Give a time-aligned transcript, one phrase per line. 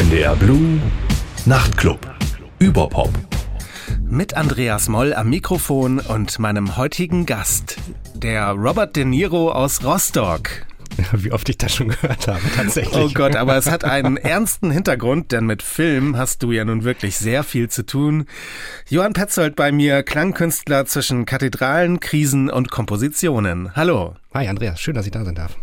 [0.00, 0.80] NDR Blue
[1.44, 2.00] Nachtclub.
[2.58, 3.10] Überpop.
[4.02, 7.76] Mit Andreas Moll am Mikrofon und meinem heutigen Gast,
[8.14, 10.48] der Robert De Niro aus Rostock.
[11.12, 12.96] Wie oft ich das schon gehört habe, tatsächlich.
[12.96, 16.82] Oh Gott, aber es hat einen ernsten Hintergrund, denn mit Film hast du ja nun
[16.82, 18.24] wirklich sehr viel zu tun.
[18.88, 23.76] Johann Petzold bei mir, Klangkünstler zwischen Kathedralen, Krisen und Kompositionen.
[23.76, 24.14] Hallo.
[24.32, 25.56] Hi Andreas, schön, dass ich da sein darf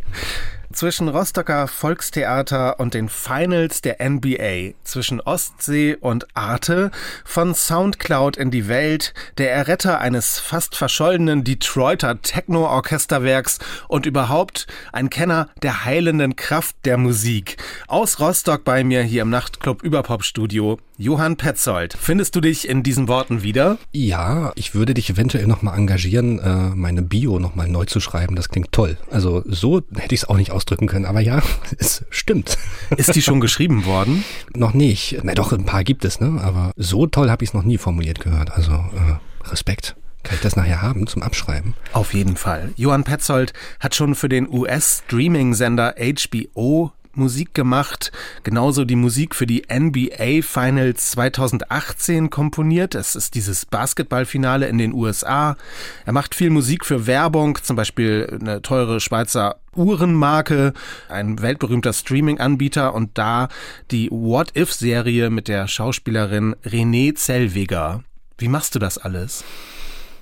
[0.78, 6.92] zwischen Rostocker Volkstheater und den Finals der NBA, zwischen Ostsee und Arte,
[7.26, 15.10] von Soundcloud in die Welt, der Erretter eines fast verschollenen Detroiter Techno-Orchesterwerks und überhaupt ein
[15.10, 17.58] Kenner der heilenden Kraft der Musik.
[17.88, 21.96] Aus Rostock bei mir hier im Nachtclub Überpop Studio, Johann Petzold.
[22.00, 23.78] Findest du dich in diesen Worten wieder?
[23.92, 28.36] Ja, ich würde dich eventuell nochmal engagieren, äh, meine Bio nochmal neu zu schreiben.
[28.36, 28.98] Das klingt toll.
[29.12, 31.44] Also so hätte ich es auch nicht ausdrücken können, aber ja,
[31.78, 32.58] es stimmt.
[32.98, 34.24] Ist die schon geschrieben worden?
[34.56, 35.20] noch nicht.
[35.22, 36.42] Na doch, ein paar gibt es, ne?
[36.42, 38.52] Aber so toll habe ich es noch nie formuliert gehört.
[38.54, 39.96] Also äh, Respekt.
[40.24, 41.74] Kann ich das nachher haben zum Abschreiben?
[41.94, 42.74] Auf jeden Fall.
[42.76, 48.12] Johann Petzold hat schon für den US-Streaming-Sender HBO Musik gemacht,
[48.44, 52.96] genauso die Musik für die NBA Finals 2018 komponiert.
[52.96, 55.58] Es ist dieses Basketballfinale in den USA.
[56.06, 60.74] Er macht viel Musik für Werbung, zum Beispiel eine teure Schweizer Uhrenmarke,
[61.10, 63.48] ein weltberühmter Streaming-Anbieter und da
[63.92, 68.04] die What If-Serie mit der Schauspielerin Renée Zellweger.
[68.38, 69.44] Wie machst du das alles?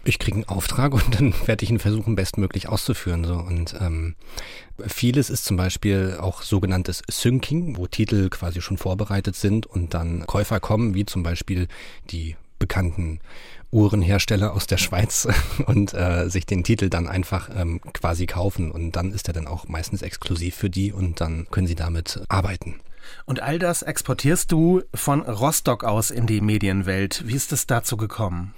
[0.07, 3.25] Ich kriege einen Auftrag und dann werde ich ihn versuchen, bestmöglich auszuführen.
[3.25, 3.35] So.
[3.35, 4.15] Und ähm,
[4.87, 10.25] vieles ist zum Beispiel auch sogenanntes Syncing, wo Titel quasi schon vorbereitet sind und dann
[10.27, 11.67] Käufer kommen, wie zum Beispiel
[12.11, 13.19] die bekannten
[13.71, 15.27] Uhrenhersteller aus der Schweiz
[15.65, 19.47] und äh, sich den Titel dann einfach ähm, quasi kaufen und dann ist er dann
[19.47, 22.79] auch meistens exklusiv für die und dann können sie damit arbeiten.
[23.25, 27.23] Und all das exportierst du von Rostock aus in die Medienwelt.
[27.27, 28.53] Wie ist es dazu gekommen?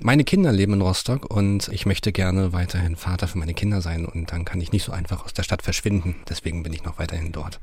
[0.00, 4.04] Meine Kinder leben in Rostock und ich möchte gerne weiterhin Vater für meine Kinder sein
[4.04, 6.16] und dann kann ich nicht so einfach aus der Stadt verschwinden.
[6.28, 7.60] Deswegen bin ich noch weiterhin dort.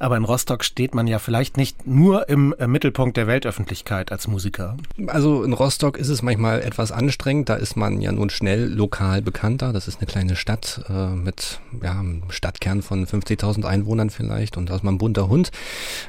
[0.00, 4.26] Aber in Rostock steht man ja vielleicht nicht nur im äh, Mittelpunkt der Weltöffentlichkeit als
[4.26, 4.78] Musiker.
[5.06, 7.50] Also in Rostock ist es manchmal etwas anstrengend.
[7.50, 9.74] Da ist man ja nun schnell lokal bekannter.
[9.74, 14.56] Das ist eine kleine Stadt äh, mit ja, einem Stadtkern von 50.000 Einwohnern vielleicht.
[14.56, 15.50] Und da ist man ein bunter Hund.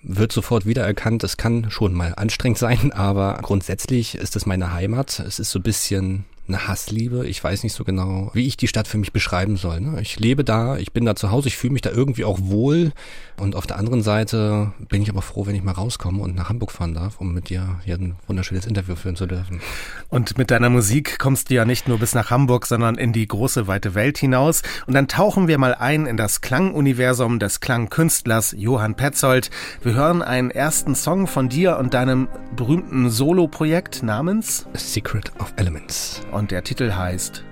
[0.03, 1.25] Wird sofort wiedererkannt.
[1.25, 5.19] Es kann schon mal anstrengend sein, aber grundsätzlich ist es meine Heimat.
[5.19, 6.23] Es ist so ein bisschen
[6.53, 7.27] eine Hassliebe.
[7.27, 9.81] Ich weiß nicht so genau, wie ich die Stadt für mich beschreiben soll.
[9.81, 10.01] Ne?
[10.01, 12.91] Ich lebe da, ich bin da zu Hause, ich fühle mich da irgendwie auch wohl.
[13.37, 16.49] Und auf der anderen Seite bin ich aber froh, wenn ich mal rauskomme und nach
[16.49, 19.61] Hamburg fahren darf, um mit dir hier ein wunderschönes Interview führen zu dürfen.
[20.09, 23.27] Und mit deiner Musik kommst du ja nicht nur bis nach Hamburg, sondern in die
[23.27, 24.61] große weite Welt hinaus.
[24.85, 29.49] Und dann tauchen wir mal ein in das Klanguniversum des Klangkünstlers Johann Petzold.
[29.81, 36.21] Wir hören einen ersten Song von dir und deinem berühmten Solo-Projekt namens Secret of Elements.
[36.31, 37.43] Und der Titel heißt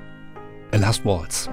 [0.72, 1.50] A Last Waltz.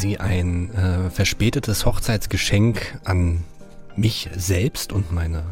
[0.00, 3.44] Quasi ein äh, verspätetes Hochzeitsgeschenk an
[3.96, 5.42] mich selbst und meine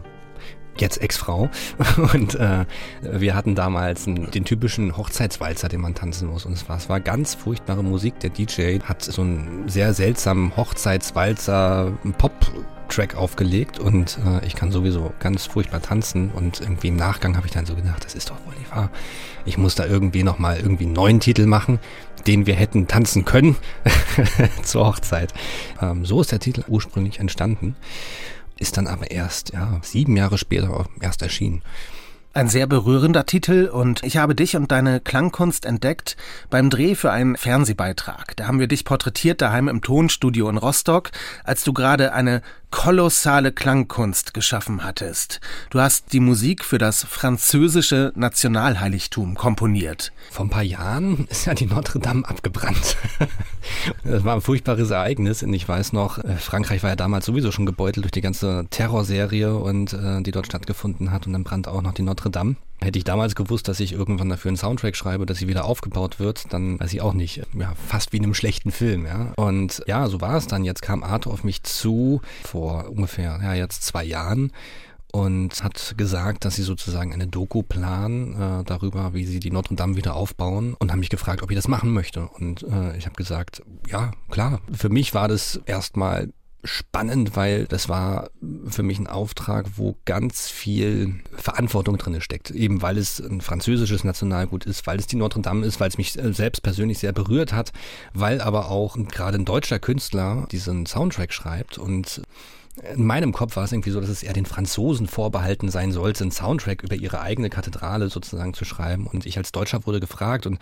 [0.79, 1.51] jetzt Ex-Frau.
[2.15, 2.65] Und äh,
[3.03, 6.47] wir hatten damals einen, den typischen Hochzeitswalzer, den man tanzen muss.
[6.47, 8.21] Und es war, es war ganz furchtbare Musik.
[8.21, 12.33] Der DJ hat so einen sehr seltsamen Hochzeitswalzer Pop
[12.89, 17.47] Track aufgelegt und äh, ich kann sowieso ganz furchtbar tanzen und irgendwie im Nachgang habe
[17.47, 18.91] ich dann so gedacht, das ist doch wohl nicht wahr.
[19.45, 21.79] Ich muss da irgendwie nochmal irgendwie einen neuen Titel machen,
[22.27, 23.57] den wir hätten tanzen können
[24.63, 25.33] zur Hochzeit.
[25.81, 27.77] Ähm, so ist der Titel ursprünglich entstanden
[28.59, 31.63] ist dann aber erst, ja, sieben Jahre später erst erschienen.
[32.35, 36.17] Ein sehr berührender Titel und ich habe dich und deine Klangkunst entdeckt
[36.51, 38.37] beim Dreh für einen Fernsehbeitrag.
[38.37, 41.11] Da haben wir dich porträtiert daheim im Tonstudio in Rostock,
[41.43, 45.41] als du gerade eine kolossale Klangkunst geschaffen hattest.
[45.71, 50.13] Du hast die Musik für das französische Nationalheiligtum komponiert.
[50.31, 52.97] Vor ein paar Jahren ist ja die Notre Dame abgebrannt.
[54.03, 57.53] Das war ein furchtbares Ereignis und ich weiß noch, äh, Frankreich war ja damals sowieso
[57.53, 61.71] schon gebeutelt durch die ganze Terrorserie und äh, die dort stattgefunden hat und dann brannte
[61.71, 62.57] auch noch die Notre Dame.
[62.81, 66.21] Hätte ich damals gewusst, dass ich irgendwann dafür einen Soundtrack schreibe, dass sie wieder aufgebaut
[66.21, 67.43] wird, dann weiß ich auch nicht.
[67.55, 69.33] Ja, fast wie in einem schlechten Film, ja.
[69.37, 70.65] Und ja, so war es dann.
[70.65, 74.53] Jetzt kam Arthur auf mich zu, vor ungefähr, ja, jetzt zwei Jahren
[75.13, 79.75] und hat gesagt, dass sie sozusagen eine Doku planen äh, darüber, wie sie die Notre
[79.75, 82.29] Dame wieder aufbauen und haben mich gefragt, ob ich das machen möchte.
[82.29, 84.61] Und äh, ich habe gesagt, ja, klar.
[84.71, 86.29] Für mich war das erstmal
[86.69, 88.31] spannend, weil das war
[88.67, 92.51] für mich ein Auftrag, wo ganz viel Verantwortung drin steckt.
[92.51, 95.99] Eben weil es ein französisches Nationalgut ist, weil es die Notre Dame ist, weil es
[95.99, 97.73] mich äh, selbst persönlich sehr berührt hat,
[98.13, 102.23] weil aber auch gerade ein deutscher Künstler diesen Soundtrack schreibt und
[102.95, 106.25] in meinem Kopf war es irgendwie so, dass es eher den Franzosen vorbehalten sein sollte,
[106.25, 109.07] einen Soundtrack über ihre eigene Kathedrale sozusagen zu schreiben.
[109.07, 110.59] Und ich als Deutscher wurde gefragt und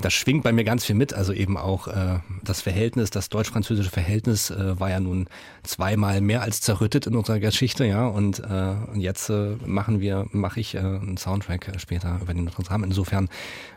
[0.00, 1.14] das schwingt bei mir ganz viel mit.
[1.14, 5.28] Also eben auch äh, das Verhältnis, das deutsch-französische Verhältnis äh, war ja nun
[5.62, 8.06] zweimal mehr als zerrüttet in unserer Geschichte, ja.
[8.06, 12.44] Und, äh, und jetzt äh, machen wir, mache ich äh, einen Soundtrack später über den
[12.44, 12.86] Notre Dame.
[12.86, 13.28] Insofern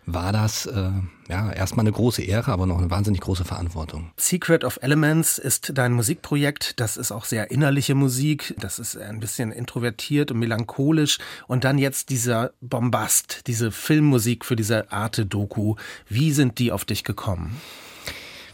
[0.06, 0.90] war das äh,
[1.30, 4.12] ja erstmal eine große Ehre, aber noch eine wahnsinnig große Verantwortung.
[4.18, 6.80] Secret of Elements ist dein Musikprojekt.
[6.80, 8.54] Das ist auch sehr innerliche Musik.
[8.60, 11.18] Das ist ein bisschen introvertiert und melancholisch.
[11.48, 15.76] Und dann jetzt dieser Bombast, diese Filmmusik für diese Arte-Doku.
[16.08, 17.62] Wie sind die auf dich gekommen?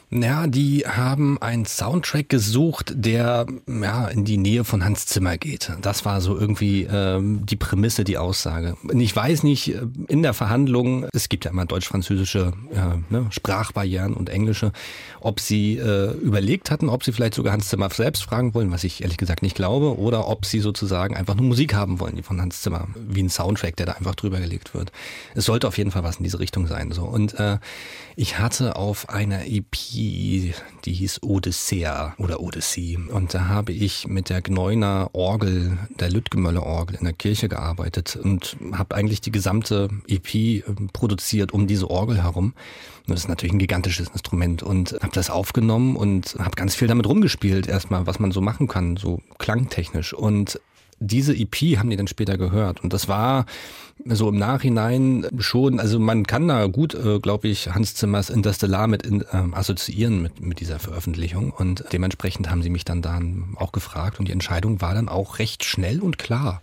[0.09, 5.73] Ja, die haben einen Soundtrack gesucht, der ja in die Nähe von Hans Zimmer geht.
[5.81, 8.77] Das war so irgendwie ähm, die Prämisse, die Aussage.
[8.83, 13.27] Und ich weiß nicht, äh, in der Verhandlung, es gibt ja immer deutsch-französische äh, ne,
[13.31, 14.71] Sprachbarrieren und englische,
[15.19, 18.85] ob sie äh, überlegt hatten, ob sie vielleicht sogar Hans Zimmer selbst fragen wollen, was
[18.85, 22.23] ich ehrlich gesagt nicht glaube, oder ob sie sozusagen einfach nur Musik haben wollen, die
[22.23, 24.93] von Hans Zimmer, wie ein Soundtrack, der da einfach drüber gelegt wird.
[25.35, 26.93] Es sollte auf jeden Fall was in diese Richtung sein.
[26.93, 27.57] So und äh,
[28.15, 30.53] ich hatte auf einer EP die,
[30.85, 32.97] die hieß Odyssea oder Odyssey.
[32.97, 38.15] Und da habe ich mit der Gneuner Orgel, der Lüttgemöller Orgel in der Kirche gearbeitet
[38.15, 42.53] und habe eigentlich die gesamte EP ähm, produziert um diese Orgel herum.
[43.07, 47.07] Das ist natürlich ein gigantisches Instrument und habe das aufgenommen und habe ganz viel damit
[47.07, 50.13] rumgespielt erstmal, was man so machen kann, so klangtechnisch.
[50.13, 50.59] Und
[50.99, 52.83] diese EP haben die dann später gehört.
[52.83, 53.45] Und das war
[54.05, 58.87] so im Nachhinein schon, also man kann da gut, äh, glaube ich, Hans Zimmers Interstellar
[58.87, 61.51] mit in, äh, assoziieren mit, mit dieser Veröffentlichung.
[61.51, 65.39] Und dementsprechend haben sie mich dann dann auch gefragt und die Entscheidung war dann auch
[65.39, 66.61] recht schnell und klar.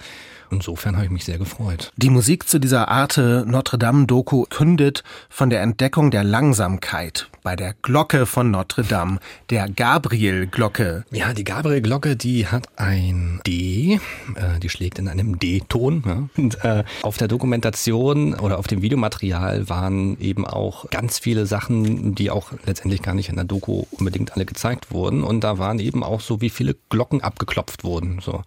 [0.51, 1.93] Insofern habe ich mich sehr gefreut.
[1.97, 7.55] Die Musik zu dieser Arte Notre Dame Doku kündet von der Entdeckung der Langsamkeit bei
[7.57, 9.21] der Glocke von Notre Dame,
[9.51, 11.05] der Gabriel-Glocke.
[11.11, 14.01] Ja, die Gabriel-Glocke, die hat ein D,
[14.35, 16.03] äh, die schlägt in einem D-Ton.
[16.07, 16.29] Ja?
[16.43, 22.15] Und äh, auf der Dokumentation oder auf dem Videomaterial waren eben auch ganz viele Sachen,
[22.15, 25.23] die auch letztendlich gar nicht in der Doku unbedingt alle gezeigt wurden.
[25.23, 28.21] Und da waren eben auch so, wie viele Glocken abgeklopft wurden.
[28.23, 28.43] So.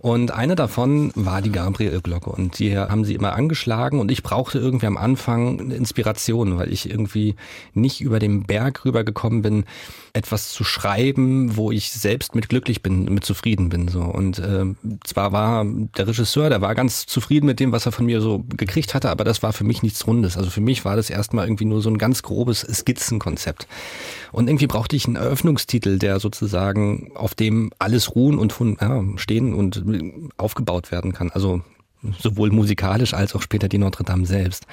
[0.00, 4.58] Und eine davon war die Gabriel-Glocke und die haben sie immer angeschlagen und ich brauchte
[4.58, 7.34] irgendwie am Anfang eine Inspiration, weil ich irgendwie
[7.74, 9.64] nicht über den Berg rübergekommen bin,
[10.12, 13.88] etwas zu schreiben, wo ich selbst mit glücklich bin, mit zufrieden bin.
[13.88, 14.02] So.
[14.02, 14.64] Und äh,
[15.04, 18.44] zwar war der Regisseur, der war ganz zufrieden mit dem, was er von mir so
[18.48, 20.36] gekriegt hatte, aber das war für mich nichts Rundes.
[20.36, 23.66] Also für mich war das erstmal irgendwie nur so ein ganz grobes Skizzenkonzept.
[24.32, 29.54] Und irgendwie brauchte ich einen Eröffnungstitel, der sozusagen auf dem alles ruhen und ja, stehen
[29.54, 29.87] und
[30.36, 31.30] aufgebaut werden kann.
[31.30, 31.62] Also
[32.20, 34.66] sowohl musikalisch als auch später die Notre Dame selbst.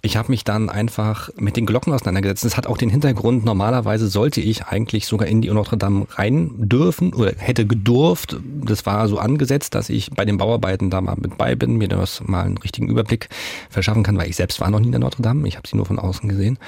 [0.00, 2.44] Ich habe mich dann einfach mit den Glocken auseinandergesetzt.
[2.44, 6.50] Das hat auch den Hintergrund, normalerweise sollte ich eigentlich sogar in die Notre Dame rein
[6.56, 8.36] dürfen oder hätte gedurft.
[8.64, 11.88] Das war so angesetzt, dass ich bei den Bauarbeiten da mal mit bei bin, mir
[11.88, 13.28] das mal einen richtigen Überblick
[13.68, 15.46] verschaffen kann, weil ich selbst war noch nie in der Notre Dame.
[15.46, 16.58] Ich habe sie nur von außen gesehen.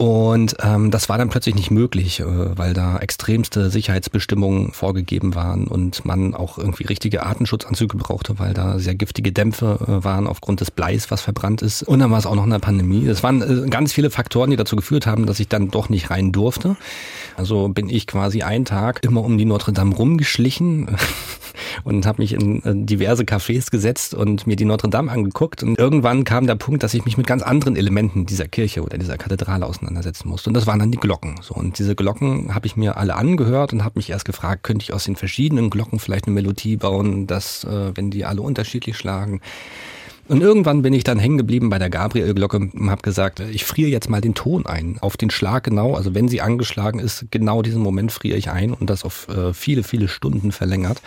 [0.00, 5.66] Und ähm, das war dann plötzlich nicht möglich, äh, weil da extremste Sicherheitsbestimmungen vorgegeben waren
[5.66, 10.62] und man auch irgendwie richtige Artenschutzanzüge brauchte, weil da sehr giftige Dämpfe äh, waren aufgrund
[10.62, 11.82] des Bleis, was verbrannt ist.
[11.82, 13.06] Und dann war es auch noch eine Pandemie.
[13.06, 16.08] Es waren äh, ganz viele Faktoren, die dazu geführt haben, dass ich dann doch nicht
[16.08, 16.76] rein durfte.
[17.36, 20.96] Also bin ich quasi einen Tag immer um die Notre Dame rumgeschlichen
[21.84, 25.62] und habe mich in äh, diverse Cafés gesetzt und mir die Notre Dame angeguckt.
[25.62, 28.96] Und irgendwann kam der Punkt, dass ich mich mit ganz anderen Elementen dieser Kirche oder
[28.96, 30.50] dieser Kathedrale auseinandersetzen musste.
[30.50, 31.36] Und das waren dann die Glocken.
[31.42, 34.84] So und diese Glocken habe ich mir alle angehört und habe mich erst gefragt, könnte
[34.84, 38.96] ich aus den verschiedenen Glocken vielleicht eine Melodie bauen, dass äh, wenn die alle unterschiedlich
[38.96, 39.40] schlagen.
[40.28, 43.90] Und irgendwann bin ich dann hängen geblieben bei der Gabriel-Glocke und habe gesagt, ich friere
[43.90, 45.96] jetzt mal den Ton ein, auf den Schlag genau.
[45.96, 49.52] Also wenn sie angeschlagen ist, genau diesen Moment friere ich ein und das auf äh,
[49.52, 51.02] viele, viele Stunden verlängert.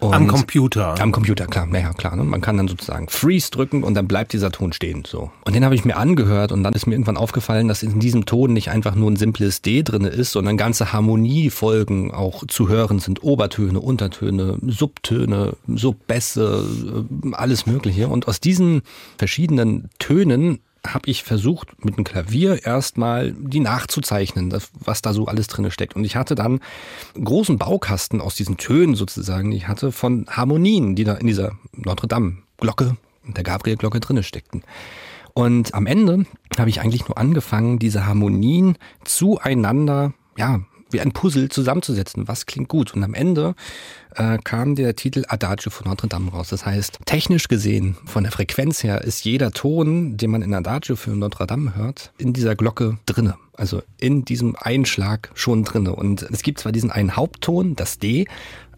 [0.00, 1.00] Und am Computer.
[1.00, 1.66] Am Computer, klar.
[1.66, 2.16] Naja, klar.
[2.16, 2.24] Ne?
[2.24, 5.04] Man kann dann sozusagen Freeze drücken und dann bleibt dieser Ton stehen.
[5.06, 5.30] So.
[5.44, 8.24] Und den habe ich mir angehört und dann ist mir irgendwann aufgefallen, dass in diesem
[8.24, 12.98] Ton nicht einfach nur ein simples D drinne ist, sondern ganze Harmoniefolgen auch zu hören
[12.98, 13.22] sind.
[13.22, 16.64] Obertöne, Untertöne, Subtöne, Subbässe,
[17.24, 18.08] äh, alles Mögliche.
[18.08, 18.82] Und aus diesen
[19.18, 25.46] verschiedenen Tönen habe ich versucht, mit dem Klavier erstmal die nachzuzeichnen, was da so alles
[25.46, 25.96] drin steckt.
[25.96, 26.60] Und ich hatte dann
[27.14, 31.26] einen großen Baukasten aus diesen Tönen sozusagen, die ich hatte von Harmonien, die da in
[31.26, 32.96] dieser Notre Dame Glocke,
[33.26, 34.62] der Gabriel Glocke drinne steckten.
[35.34, 36.26] Und am Ende
[36.58, 40.60] habe ich eigentlich nur angefangen, diese Harmonien zueinander, ja,
[40.90, 42.28] wie ein Puzzle zusammenzusetzen.
[42.28, 42.94] Was klingt gut?
[42.94, 43.54] Und am Ende
[44.14, 46.48] äh, kam der Titel Adagio von Notre Dame raus.
[46.48, 50.96] Das heißt, technisch gesehen, von der Frequenz her, ist jeder Ton, den man in Adagio
[50.96, 53.36] für Notre Dame hört, in dieser Glocke drinne.
[53.52, 55.94] Also in diesem Einschlag schon drinne.
[55.94, 58.26] Und es gibt zwar diesen einen Hauptton, das D,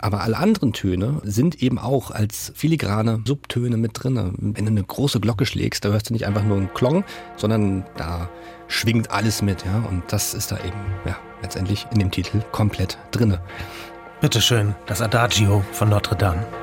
[0.02, 4.32] aber alle anderen Töne sind eben auch als filigrane Subtöne mit drinne.
[4.37, 7.04] Wenn du eine große Glocke schlägst, da hörst du nicht einfach nur einen Klong,
[7.37, 8.28] sondern da
[8.68, 9.85] schwingt alles mit, ja.
[9.88, 13.40] Und das ist da eben, ja, letztendlich in dem Titel komplett drinne.
[14.21, 16.62] Bitteschön, das Adagio von Notre Dame.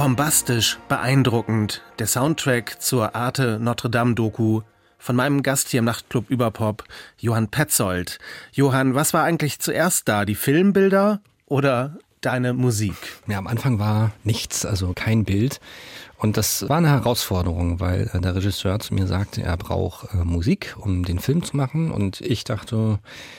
[0.00, 4.62] Bombastisch, beeindruckend, der Soundtrack zur Arte Notre Dame Doku
[4.96, 6.84] von meinem Gast hier im Nachtclub Überpop,
[7.18, 8.18] Johann Petzold.
[8.50, 12.94] Johann, was war eigentlich zuerst da, die Filmbilder oder deine Musik?
[13.26, 15.60] Ja, am Anfang war nichts, also kein Bild.
[16.18, 20.18] Und das war eine Herausforderung, weil äh, der Regisseur zu mir sagte, er braucht äh,
[20.18, 21.90] Musik, um den Film zu machen.
[21.90, 22.98] Und ich dachte,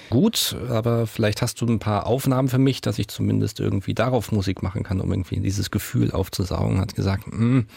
[0.10, 4.32] gut, aber vielleicht hast du ein paar Aufnahmen für mich, dass ich zumindest irgendwie darauf
[4.32, 6.80] Musik machen kann, um irgendwie dieses Gefühl aufzusaugen.
[6.80, 7.68] Hat gesagt, mh, hm,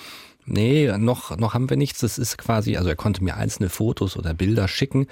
[0.47, 2.01] Nee, noch, noch haben wir nichts.
[2.01, 5.07] Das ist quasi, also er konnte mir einzelne Fotos oder Bilder schicken,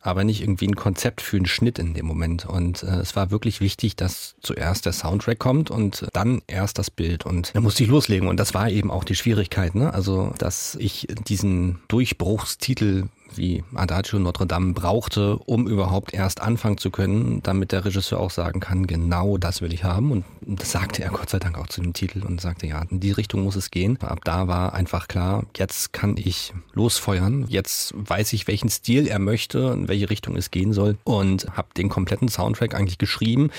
[0.00, 2.46] aber nicht irgendwie ein Konzept für einen Schnitt in dem Moment.
[2.46, 6.90] Und äh, es war wirklich wichtig, dass zuerst der Soundtrack kommt und dann erst das
[6.90, 7.26] Bild.
[7.26, 8.28] Und da musste ich loslegen.
[8.28, 9.92] Und das war eben auch die Schwierigkeit, ne?
[9.92, 16.90] Also, dass ich diesen Durchbruchstitel wie Adagio Notre Dame brauchte, um überhaupt erst anfangen zu
[16.90, 20.10] können, damit der Regisseur auch sagen kann, genau das will ich haben.
[20.12, 23.00] Und das sagte er Gott sei Dank auch zu dem Titel und sagte, ja, in
[23.00, 23.98] die Richtung muss es gehen.
[24.00, 27.46] Ab da war einfach klar, jetzt kann ich losfeuern.
[27.48, 31.68] Jetzt weiß ich, welchen Stil er möchte, in welche Richtung es gehen soll und habe
[31.76, 33.50] den kompletten Soundtrack eigentlich geschrieben,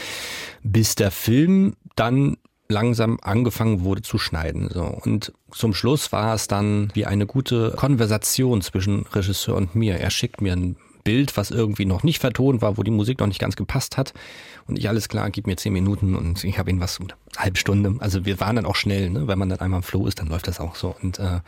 [0.63, 2.37] bis der Film dann
[2.69, 4.69] langsam angefangen wurde zu schneiden.
[4.69, 4.83] So.
[4.83, 9.97] Und zum Schluss war es dann wie eine gute Konversation zwischen Regisseur und mir.
[9.97, 13.27] Er schickt mir ein Bild, was irgendwie noch nicht vertont war, wo die Musik noch
[13.27, 14.13] nicht ganz gepasst hat.
[14.67, 17.07] Und ich, alles klar, gib mir zehn Minuten und ich habe ihn was, eine
[17.37, 17.95] halbe Stunde.
[17.99, 19.25] Also wir waren dann auch schnell, ne?
[19.25, 20.93] wenn man dann einmal im Flow ist, dann läuft das auch so.
[21.01, 21.39] Und äh,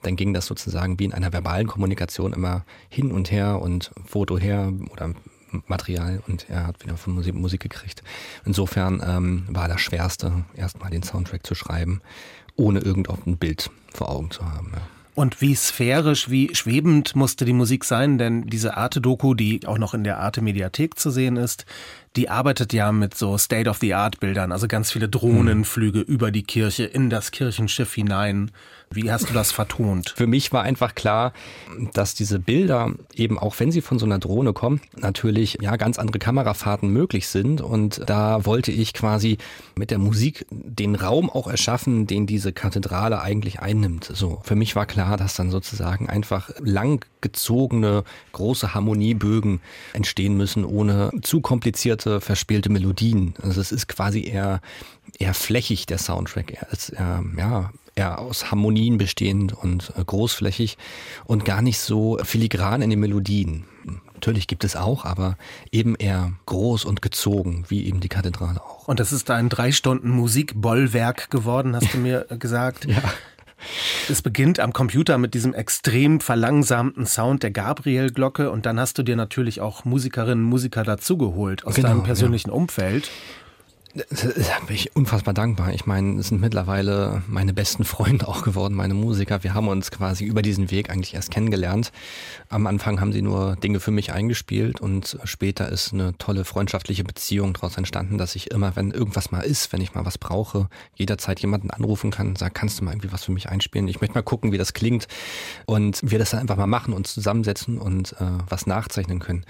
[0.00, 4.38] dann ging das sozusagen wie in einer verbalen Kommunikation immer hin und her und Foto
[4.38, 5.12] her oder
[5.66, 8.02] Material und er hat wieder von Musik, Musik gekriegt.
[8.44, 12.00] Insofern ähm, war das Schwerste, erstmal den Soundtrack zu schreiben,
[12.56, 14.72] ohne irgendein Bild vor Augen zu haben.
[14.74, 14.82] Ja.
[15.14, 18.16] Und wie sphärisch, wie schwebend musste die Musik sein?
[18.16, 21.66] Denn diese Arte-Doku, die auch noch in der Arte-Mediathek zu sehen ist,
[22.16, 26.04] die arbeitet ja mit so State-of-the-Art-Bildern, also ganz viele Drohnenflüge mhm.
[26.04, 28.52] über die Kirche, in das Kirchenschiff hinein.
[28.94, 30.14] Wie hast du das vertont?
[30.16, 31.32] Für mich war einfach klar,
[31.92, 35.98] dass diese Bilder eben auch wenn sie von so einer Drohne kommen, natürlich ja ganz
[35.98, 39.38] andere Kamerafahrten möglich sind und da wollte ich quasi
[39.76, 44.10] mit der Musik den Raum auch erschaffen, den diese Kathedrale eigentlich einnimmt.
[44.12, 49.60] So, für mich war klar, dass dann sozusagen einfach langgezogene große Harmoniebögen
[49.92, 53.34] entstehen müssen, ohne zu komplizierte verspielte Melodien.
[53.42, 54.60] Also es ist quasi eher
[55.18, 60.78] eher flächig der Soundtrack, er eher, ja eher aus Harmonien bestehend und äh, großflächig
[61.24, 63.64] und gar nicht so filigran in den Melodien.
[64.14, 65.36] Natürlich gibt es auch, aber
[65.72, 68.86] eben eher groß und gezogen, wie eben die Kathedrale auch.
[68.86, 72.84] Und das ist ein drei Stunden Musikbollwerk geworden, hast du mir gesagt.
[72.86, 73.02] ja.
[74.08, 79.02] Es beginnt am Computer mit diesem extrem verlangsamten Sound der Gabriel-Glocke und dann hast du
[79.02, 82.54] dir natürlich auch Musikerinnen und Musiker dazugeholt aus genau, deinem persönlichen ja.
[82.54, 83.10] Umfeld.
[83.94, 85.74] Da bin ich unfassbar dankbar.
[85.74, 89.42] Ich meine, es sind mittlerweile meine besten Freunde auch geworden, meine Musiker.
[89.44, 91.92] Wir haben uns quasi über diesen Weg eigentlich erst kennengelernt.
[92.48, 97.04] Am Anfang haben sie nur Dinge für mich eingespielt und später ist eine tolle freundschaftliche
[97.04, 100.68] Beziehung daraus entstanden, dass ich immer, wenn irgendwas mal ist, wenn ich mal was brauche,
[100.94, 103.88] jederzeit jemanden anrufen kann, sag, kannst du mal irgendwie was für mich einspielen?
[103.88, 105.06] Ich möchte mal gucken, wie das klingt
[105.66, 109.44] und wir das dann einfach mal machen, uns zusammensetzen und äh, was nachzeichnen können.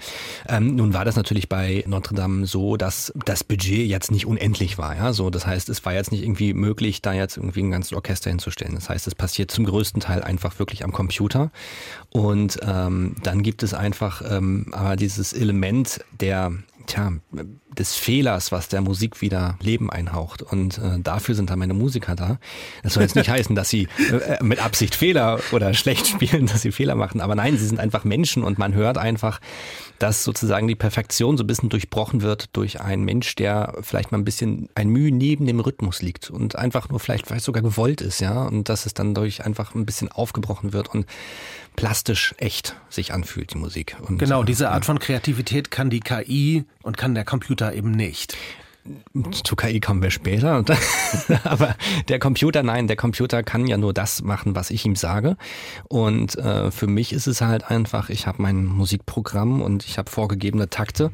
[0.49, 4.77] Ähm, nun war das natürlich bei Notre Dame so, dass das Budget jetzt nicht unendlich
[4.77, 4.95] war.
[4.95, 7.93] Ja, so das heißt, es war jetzt nicht irgendwie möglich, da jetzt irgendwie ein ganzes
[7.93, 8.75] Orchester hinzustellen.
[8.75, 11.51] Das heißt, es passiert zum größten Teil einfach wirklich am Computer.
[12.09, 16.51] Und ähm, dann gibt es einfach ähm, aber dieses Element der
[16.87, 17.13] tja,
[17.77, 20.41] des Fehlers, was der Musik wieder Leben einhaucht.
[20.41, 22.39] Und äh, dafür sind da meine Musiker da.
[22.83, 26.61] Das soll jetzt nicht heißen, dass sie äh, mit Absicht Fehler oder schlecht spielen, dass
[26.61, 27.21] sie Fehler machen.
[27.21, 29.39] Aber nein, sie sind einfach Menschen und man hört einfach,
[29.99, 34.17] dass sozusagen die Perfektion so ein bisschen durchbrochen wird durch einen Mensch, der vielleicht mal
[34.17, 38.01] ein bisschen ein Mühe neben dem Rhythmus liegt und einfach nur vielleicht, vielleicht sogar gewollt
[38.01, 38.43] ist, ja.
[38.43, 41.05] Und dass es dann durch einfach ein bisschen aufgebrochen wird und
[41.75, 43.95] plastisch echt sich anfühlt, die Musik.
[44.01, 48.37] Und, genau, diese Art von Kreativität kann die KI und kann der Computer eben nicht.
[49.43, 50.65] Zu KI kommen wir später.
[51.45, 51.75] Aber
[52.09, 55.37] der Computer, nein, der Computer kann ja nur das machen, was ich ihm sage.
[55.87, 60.09] Und äh, für mich ist es halt einfach, ich habe mein Musikprogramm und ich habe
[60.09, 61.11] vorgegebene Takte.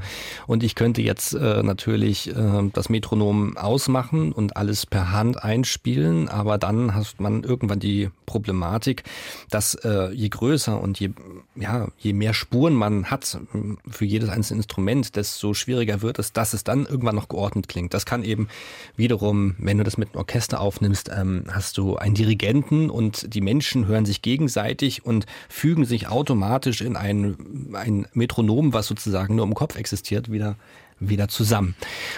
[0.47, 6.27] Und ich könnte jetzt äh, natürlich äh, das Metronom ausmachen und alles per Hand einspielen.
[6.27, 9.03] Aber dann hat man irgendwann die Problematik,
[9.49, 11.11] dass äh, je größer und je,
[11.55, 13.39] ja, je mehr Spuren man hat
[13.87, 17.67] für jedes einzelne Instrument, desto schwieriger wird es, dass es dann irgendwann noch geordnet passend
[17.67, 17.93] klingt.
[17.93, 18.47] Das kann eben
[18.95, 23.41] wiederum, wenn du das mit einem Orchester aufnimmst, ähm, hast du einen Dirigenten und die
[23.41, 27.35] Menschen hören sich gegenseitig und fügen sich automatisch in ein,
[27.73, 30.55] ein Metronom, was sozusagen nur im Kopf existiert, wieder
[31.01, 31.75] wieder zusammen.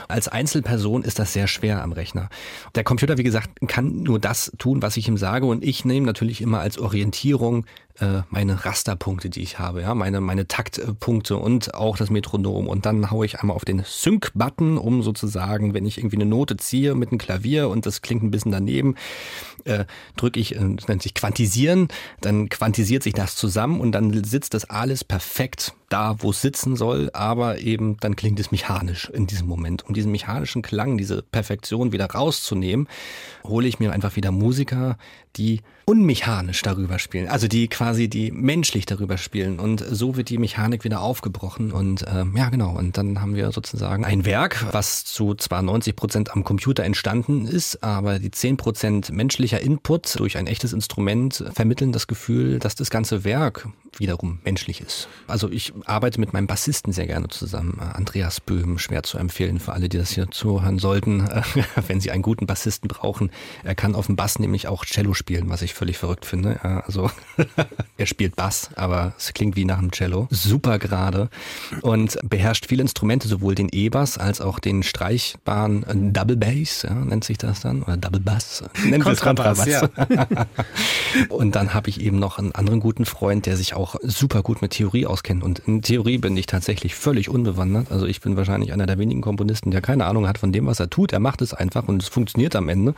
[0.08, 2.30] Als Einzelperson ist das sehr schwer am Rechner.
[2.74, 6.08] Der Computer, wie gesagt, kann nur das tun, was ich ihm sage und ich nehme
[6.08, 7.68] natürlich immer als Orientierung
[8.02, 12.68] äh, meine Rasterpunkte, die ich habe, ja, meine, meine Taktpunkte und auch das Metronom.
[12.68, 16.58] Und dann haue ich einmal auf den Sync-Button, um sozusagen, wenn ich irgendwie eine Note
[16.58, 18.96] ziehe mit einem Klavier und das klingt ein bisschen daneben,
[19.66, 19.86] äh,
[20.18, 21.90] drücke ich, äh, das nennt sich Quantisieren,
[22.22, 26.76] dann quantisiert sich das zusammen und dann sitzt das alles perfekt da, wo es sitzen
[26.76, 29.86] soll, aber eben dann klingt es mechanisch in diesem Moment.
[29.86, 32.88] Um diesen mechanischen Klang, diese Perfektion wieder rauszunehmen,
[33.44, 34.98] hole ich mir einfach wieder Musiker,
[35.36, 35.62] die
[35.92, 40.86] unmechanisch darüber spielen, also die quasi die menschlich darüber spielen und so wird die Mechanik
[40.86, 45.36] wieder aufgebrochen und äh, ja genau und dann haben wir sozusagen ein Werk, was zu
[45.36, 50.48] zwar 90 Prozent am Computer entstanden ist, aber die 10 Prozent menschlicher Input durch ein
[50.48, 55.10] echtes Instrument vermitteln das Gefühl, dass das ganze Werk wiederum menschlich ist.
[55.28, 59.74] Also ich arbeite mit meinem Bassisten sehr gerne zusammen, Andreas Böhm, schwer zu empfehlen für
[59.74, 61.28] alle, die das hier zuhören sollten,
[61.88, 63.32] wenn sie einen guten Bassisten brauchen.
[63.64, 66.60] Er kann auf dem Bass nämlich auch Cello spielen, was ich völlig verrückt finde.
[66.63, 67.10] Also
[67.98, 70.28] er spielt Bass, aber es klingt wie nach einem Cello.
[70.30, 71.28] Super gerade
[71.82, 77.24] und beherrscht viele Instrumente, sowohl den E-Bass als auch den streichbaren Double Bass, ja, nennt
[77.24, 78.63] sich das dann, oder Double Bass.
[78.86, 80.28] Nennt Kontrabass, Kontrabass.
[80.30, 80.46] Ja.
[81.30, 84.62] und dann habe ich eben noch einen anderen guten Freund, der sich auch super gut
[84.62, 85.41] mit Theorie auskennt.
[85.41, 87.91] Und in Theorie bin ich tatsächlich völlig unbewandert.
[87.91, 90.80] Also ich bin wahrscheinlich einer der wenigen Komponisten, der keine Ahnung hat von dem, was
[90.80, 91.12] er tut.
[91.12, 92.94] Er macht es einfach und es funktioniert am Ende,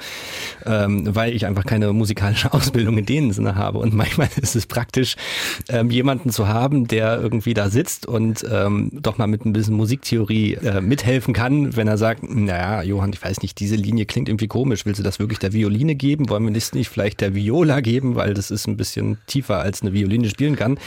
[0.65, 3.80] ähm, weil ich einfach keine musikalische Ausbildung in dem Sinne habe.
[3.80, 5.16] Und manchmal ist es praktisch,
[5.70, 9.76] ähm, jemanden zu haben, der irgendwie da sitzt und ähm, doch mal mit ein bisschen
[9.76, 14.30] Musiktheorie äh, mithelfen kann, wenn er sagt, naja, Johann, ich weiß nicht, diese Linie klingt
[14.30, 14.86] irgendwie komisch.
[14.86, 16.30] Willst du das wirklich der Violine geben?
[16.30, 19.82] Wollen wir das nicht vielleicht der Viola geben, weil das ist ein bisschen tiefer als
[19.82, 20.78] eine Violine spielen kann?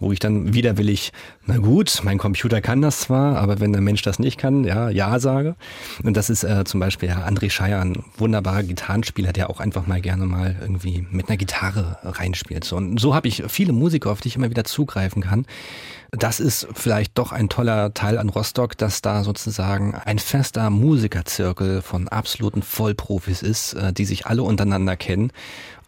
[0.00, 1.12] Wo ich dann widerwillig,
[1.46, 4.90] na gut, mein Computer kann das zwar, aber wenn der Mensch das nicht kann, ja,
[4.90, 5.56] ja sage.
[6.02, 9.86] Und das ist äh, zum Beispiel ja, André Scheier, ein wunderbarer Gitarrenspieler, der auch einfach
[9.86, 12.64] mal gerne mal irgendwie mit einer Gitarre reinspielt.
[12.64, 15.46] So, und so habe ich viele Musiker, auf die ich immer wieder zugreifen kann.
[16.10, 21.82] Das ist vielleicht doch ein toller Teil an Rostock, dass da sozusagen ein fester Musikerzirkel
[21.82, 25.32] von absoluten Vollprofis ist, äh, die sich alle untereinander kennen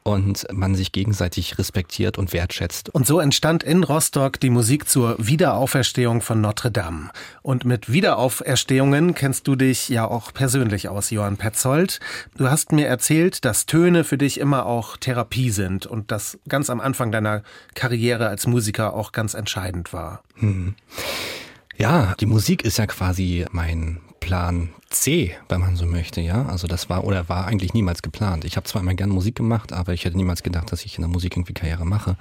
[0.02, 2.88] und man sich gegenseitig respektiert und wertschätzt.
[2.88, 7.10] Und so entstand in Rostock die Musik zur Wiederauferstehung von Notre Dame.
[7.42, 12.00] Und mit Wiederauferstehungen kennst du dich ja auch persönlich aus, Johann Petzold.
[12.36, 16.70] Du hast mir erzählt, dass Töne für dich immer auch Therapie sind und das ganz
[16.70, 17.42] am Anfang deiner
[17.74, 20.22] Karriere als Musiker auch ganz entscheidend war.
[20.36, 20.74] Hm.
[21.76, 26.46] Ja, die Musik ist ja quasi mein Plan C, wenn man so möchte, ja.
[26.46, 28.44] Also das war oder war eigentlich niemals geplant.
[28.44, 31.02] Ich habe zwar immer gern Musik gemacht, aber ich hätte niemals gedacht, dass ich in
[31.02, 32.16] der Musik irgendwie Karriere mache.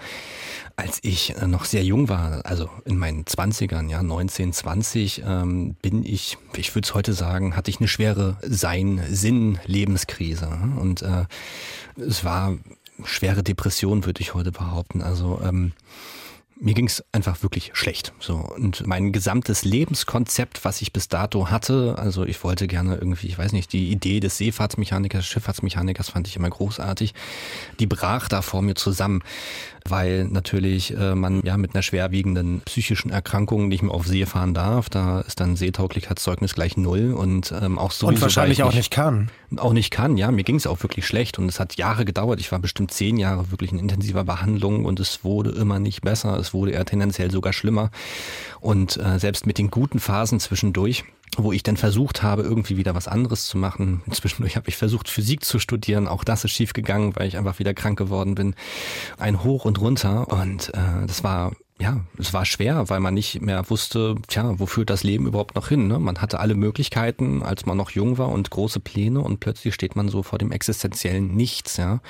[0.76, 5.76] Als ich äh, noch sehr jung war, also in meinen Zwanzigern, ja, 19, 20, ähm,
[5.82, 10.48] bin ich, ich würde es heute sagen, hatte ich eine schwere Sein, Sinn, Lebenskrise.
[10.80, 11.26] Und äh,
[11.98, 12.56] es war
[13.04, 15.02] schwere Depression, würde ich heute behaupten.
[15.02, 15.74] Also ähm,
[16.62, 18.14] mir ging es einfach wirklich schlecht.
[18.20, 23.28] So und mein gesamtes Lebenskonzept, was ich bis dato hatte, also ich wollte gerne irgendwie,
[23.28, 27.14] ich weiß nicht, die Idee des Seefahrtsmechanikers, Schifffahrtsmechanikers fand ich immer großartig.
[27.80, 29.24] Die brach da vor mir zusammen
[29.90, 34.54] weil natürlich äh, man ja mit einer schwerwiegenden psychischen Erkrankung nicht mehr auf See fahren
[34.54, 34.90] darf.
[34.90, 39.30] Da ist dann Seetauglichkeitszeugnis gleich null und ähm, auch so und wahrscheinlich auch nicht kann.
[39.58, 40.32] Auch nicht kann, ja.
[40.32, 42.40] Mir ging es auch wirklich schlecht und es hat Jahre gedauert.
[42.40, 46.38] Ich war bestimmt zehn Jahre wirklich in intensiver Behandlung und es wurde immer nicht besser.
[46.38, 47.92] Es wurde eher tendenziell sogar schlimmer
[48.62, 51.04] und äh, selbst mit den guten Phasen zwischendurch
[51.38, 54.02] wo ich dann versucht habe, irgendwie wieder was anderes zu machen.
[54.12, 56.08] Zwischendurch habe ich versucht, Physik zu studieren.
[56.08, 58.56] Auch das ist schief gegangen, weil ich einfach wieder krank geworden bin.
[59.18, 60.28] Ein Hoch und runter.
[60.30, 64.66] Und äh, das war ja, es war schwer, weil man nicht mehr wusste, tja, wo
[64.66, 65.88] führt das Leben überhaupt noch hin?
[65.88, 65.98] Ne?
[65.98, 69.96] Man hatte alle Möglichkeiten, als man noch jung war und große Pläne und plötzlich steht
[69.96, 71.78] man so vor dem existenziellen Nichts.
[71.78, 72.02] Ja,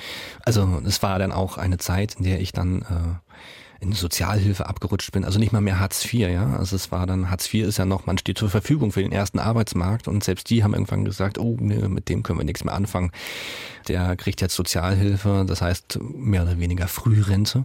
[0.44, 3.32] also es war dann auch eine Zeit, in der ich dann äh,
[3.80, 6.56] in Sozialhilfe abgerutscht bin, also nicht mal mehr Hartz IV, ja.
[6.56, 9.12] Also es war dann, Hartz IV ist ja noch, man steht zur Verfügung für den
[9.12, 12.64] ersten Arbeitsmarkt und selbst die haben irgendwann gesagt, oh, nee, mit dem können wir nichts
[12.64, 13.10] mehr anfangen.
[13.88, 17.64] Der kriegt jetzt Sozialhilfe, das heißt mehr oder weniger Frührente.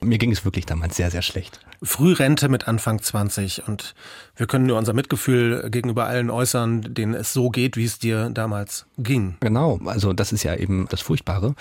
[0.00, 1.60] Und mir ging es wirklich damals sehr, sehr schlecht.
[1.82, 3.94] Frührente mit Anfang 20 und
[4.36, 8.30] wir können nur unser Mitgefühl gegenüber allen äußern, denen es so geht, wie es dir
[8.30, 9.36] damals ging.
[9.40, 11.54] Genau, also das ist ja eben das Furchtbare,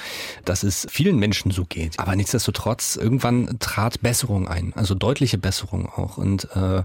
[0.45, 1.99] dass es vielen Menschen so geht.
[1.99, 6.83] Aber nichtsdestotrotz, irgendwann trat Besserung ein, also deutliche Besserung auch und äh,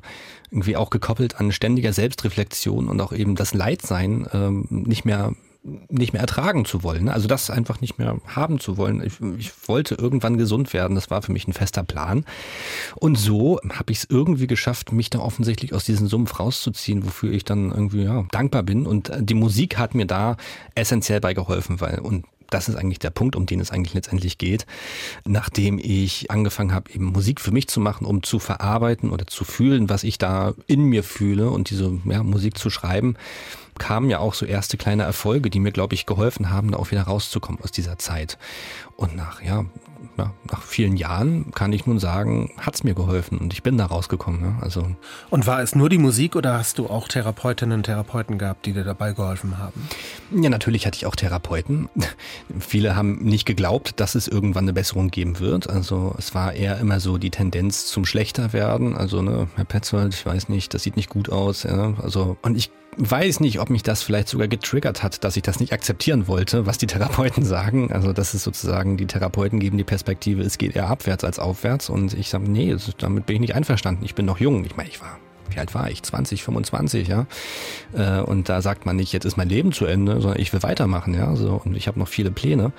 [0.50, 5.32] irgendwie auch gekoppelt an ständiger Selbstreflexion und auch eben das Leidsein äh, nicht mehr
[5.88, 7.08] nicht mehr ertragen zu wollen.
[7.08, 9.02] Also das einfach nicht mehr haben zu wollen.
[9.02, 10.94] Ich, ich wollte irgendwann gesund werden.
[10.94, 12.24] Das war für mich ein fester Plan.
[12.96, 17.32] Und so habe ich es irgendwie geschafft, mich da offensichtlich aus diesem Sumpf rauszuziehen, wofür
[17.32, 18.86] ich dann irgendwie ja, dankbar bin.
[18.86, 20.36] Und die Musik hat mir da
[20.74, 24.38] essentiell bei geholfen, weil und das ist eigentlich der Punkt, um den es eigentlich letztendlich
[24.38, 24.66] geht.
[25.24, 29.44] Nachdem ich angefangen habe, eben Musik für mich zu machen, um zu verarbeiten oder zu
[29.44, 33.16] fühlen, was ich da in mir fühle und diese ja, Musik zu schreiben,
[33.78, 36.90] kamen ja auch so erste kleine Erfolge, die mir, glaube ich, geholfen haben, da auch
[36.90, 38.38] wieder rauszukommen aus dieser Zeit.
[38.96, 39.64] Und nach, ja,
[40.16, 43.86] ja, nach vielen Jahren kann ich nun sagen, hat's mir geholfen und ich bin da
[43.86, 44.40] rausgekommen.
[44.40, 44.56] Ne?
[44.60, 44.86] Also
[45.30, 48.72] und war es nur die Musik oder hast du auch Therapeutinnen und Therapeuten gehabt, die
[48.72, 49.88] dir dabei geholfen haben?
[50.30, 51.88] Ja, natürlich hatte ich auch Therapeuten.
[52.60, 55.68] Viele haben nicht geglaubt, dass es irgendwann eine Besserung geben wird.
[55.68, 58.96] Also es war eher immer so die Tendenz zum schlechter werden.
[58.96, 61.64] Also ne, Herr Petzold, ich weiß nicht, das sieht nicht gut aus.
[61.64, 61.94] Ja?
[62.02, 65.60] Also und ich weiß nicht, ob mich das vielleicht sogar getriggert hat, dass ich das
[65.60, 67.92] nicht akzeptieren wollte, was die Therapeuten sagen.
[67.92, 71.90] Also das ist sozusagen, die Therapeuten geben die Perspektive, es geht eher abwärts als aufwärts.
[71.90, 74.04] Und ich sage, nee, damit bin ich nicht einverstanden.
[74.04, 74.64] Ich bin noch jung.
[74.64, 75.18] Ich meine, ich war
[75.54, 76.02] wie alt war ich?
[76.02, 77.26] 20, 25, ja.
[77.92, 80.62] Äh, und da sagt man nicht, jetzt ist mein Leben zu Ende, sondern ich will
[80.62, 81.34] weitermachen, ja.
[81.36, 82.72] So, und ich habe noch viele Pläne.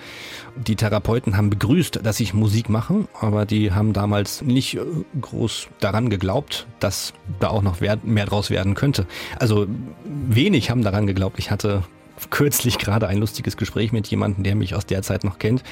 [0.55, 4.81] Die Therapeuten haben begrüßt, dass ich Musik mache, aber die haben damals nicht äh,
[5.19, 9.05] groß daran geglaubt, dass da auch noch mehr draus werden könnte.
[9.39, 9.67] Also
[10.03, 11.39] wenig haben daran geglaubt.
[11.39, 11.83] Ich hatte
[12.29, 15.63] kürzlich gerade ein lustiges Gespräch mit jemandem, der mich aus der Zeit noch kennt.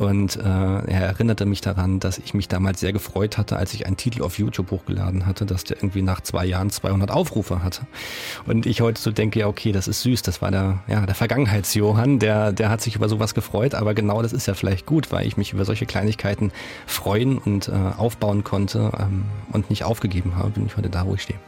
[0.00, 3.84] Und äh, er erinnerte mich daran, dass ich mich damals sehr gefreut hatte, als ich
[3.84, 7.82] einen Titel auf YouTube hochgeladen hatte, dass der irgendwie nach zwei Jahren 200 Aufrufe hatte.
[8.46, 11.14] Und ich heute so denke, ja okay, das ist süß, das war der, ja, der
[11.14, 15.12] Vergangenheitsjohann, der, der hat sich über sowas gefreut, aber genau das ist ja vielleicht gut,
[15.12, 16.50] weil ich mich über solche Kleinigkeiten
[16.86, 21.12] freuen und äh, aufbauen konnte ähm, und nicht aufgegeben habe, bin ich heute da, wo
[21.12, 21.38] ich stehe.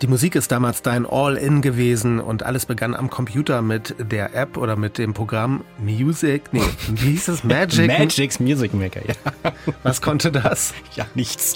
[0.00, 4.56] Die Musik ist damals dein All-In gewesen und alles begann am Computer mit der App
[4.56, 6.44] oder mit dem Programm Music.
[6.52, 7.42] Nee, wie hieß es?
[7.44, 7.88] Magic?
[7.88, 9.14] Magic's Music Maker, ja.
[9.82, 10.72] Was konnte das?
[10.94, 11.54] Ja, nichts.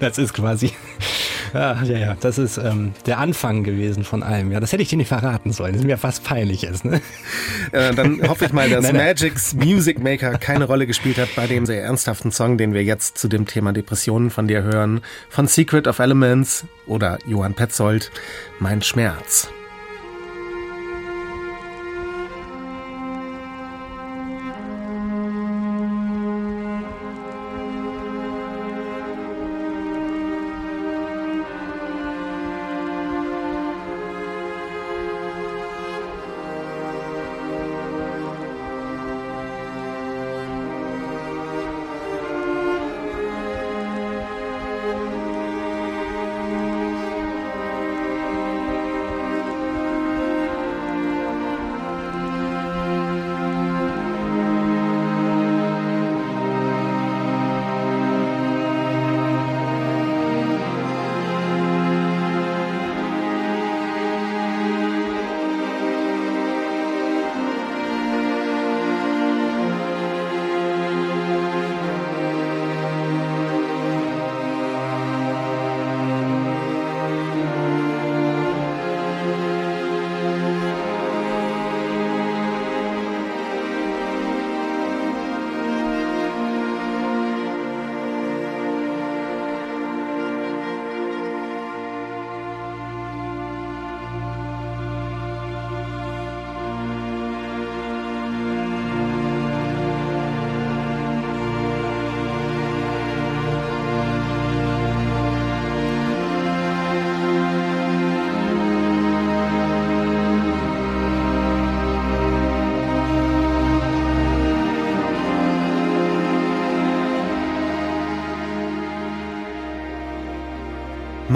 [0.00, 0.72] Das ist quasi.
[1.54, 2.16] Ja, ja, ja.
[2.18, 4.50] Das ist ähm, der Anfang gewesen von allem.
[4.50, 5.72] Ja, das hätte ich dir nicht verraten sollen.
[5.72, 7.00] Das ist mir fast peinlich ist, ne?
[7.70, 9.06] Äh, dann hoffe ich mal, dass nein, nein.
[9.06, 13.18] Magic's Music Maker keine Rolle gespielt hat bei dem sehr ernsthaften Song, den wir jetzt
[13.18, 15.00] zu dem Thema Depressionen von dir hören.
[15.28, 18.12] Von Secret of Elements oder Johann Petzold,
[18.60, 19.48] Mein Schmerz.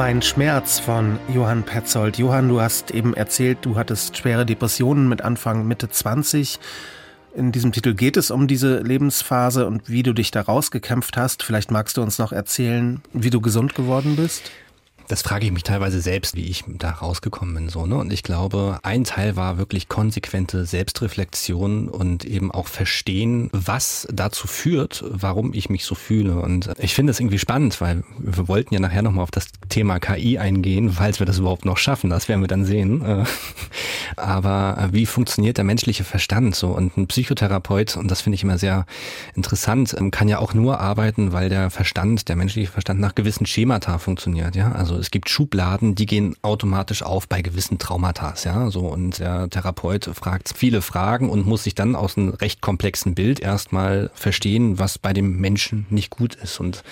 [0.01, 2.17] Mein Schmerz von Johann Petzold.
[2.17, 6.59] Johann, du hast eben erzählt, du hattest schwere Depressionen mit Anfang, Mitte 20.
[7.35, 11.43] In diesem Titel geht es um diese Lebensphase und wie du dich da rausgekämpft hast.
[11.43, 14.51] Vielleicht magst du uns noch erzählen, wie du gesund geworden bist?
[15.11, 17.97] Das frage ich mich teilweise selbst, wie ich da rausgekommen bin, so, ne?
[17.97, 24.47] Und ich glaube, ein Teil war wirklich konsequente Selbstreflexion und eben auch verstehen, was dazu
[24.47, 26.41] führt, warum ich mich so fühle.
[26.41, 29.99] Und ich finde es irgendwie spannend, weil wir wollten ja nachher nochmal auf das Thema
[29.99, 32.09] KI eingehen, falls wir das überhaupt noch schaffen.
[32.09, 33.05] Das werden wir dann sehen.
[33.05, 33.25] Äh,
[34.17, 36.69] aber wie funktioniert der menschliche Verstand so?
[36.69, 38.87] Und ein Psychotherapeut, und das finde ich immer sehr
[39.35, 43.45] interessant, ähm, kann ja auch nur arbeiten, weil der Verstand, der menschliche Verstand nach gewissen
[43.45, 44.71] Schemata funktioniert, ja?
[44.71, 49.49] Also es gibt Schubladen, die gehen automatisch auf bei gewissen Traumata, ja, so und der
[49.49, 54.79] Therapeut fragt viele Fragen und muss sich dann aus einem recht komplexen Bild erstmal verstehen,
[54.79, 56.83] was bei dem Menschen nicht gut ist und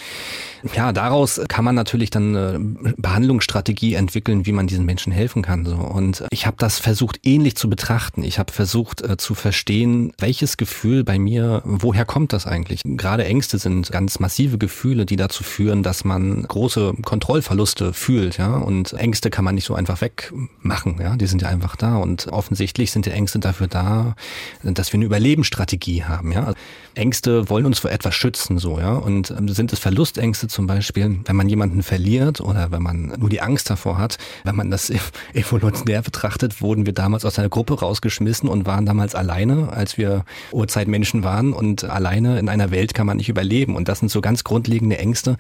[0.75, 2.59] ja, daraus kann man natürlich dann eine
[2.97, 7.57] Behandlungsstrategie entwickeln, wie man diesen Menschen helfen kann so und ich habe das versucht ähnlich
[7.57, 8.25] zu betrachten.
[8.25, 12.83] Ich habe versucht äh, zu verstehen, welches Gefühl bei mir, woher kommt das eigentlich?
[12.85, 18.57] Gerade Ängste sind ganz massive Gefühle, die dazu führen, dass man große Kontrollverluste fühlt, ja.
[18.57, 21.17] Und Ängste kann man nicht so einfach wegmachen, ja.
[21.17, 21.97] Die sind ja einfach da.
[21.97, 24.15] Und offensichtlich sind die Ängste dafür da,
[24.63, 26.55] dass wir eine Überlebensstrategie haben, ja.
[26.95, 28.95] Ängste wollen uns vor etwas schützen, so, ja.
[28.95, 33.31] Und ähm, sind es Verlustängste zum Beispiel, wenn man jemanden verliert oder wenn man nur
[33.31, 34.93] die Angst davor hat, wenn man das
[35.35, 40.25] evolutionär betrachtet, wurden wir damals aus einer Gruppe rausgeschmissen und waren damals alleine, als wir
[40.53, 43.77] Urzeitmenschen waren und alleine in einer Welt kann man nicht überleben.
[43.77, 45.37] Und das sind so ganz grundlegende Ängste,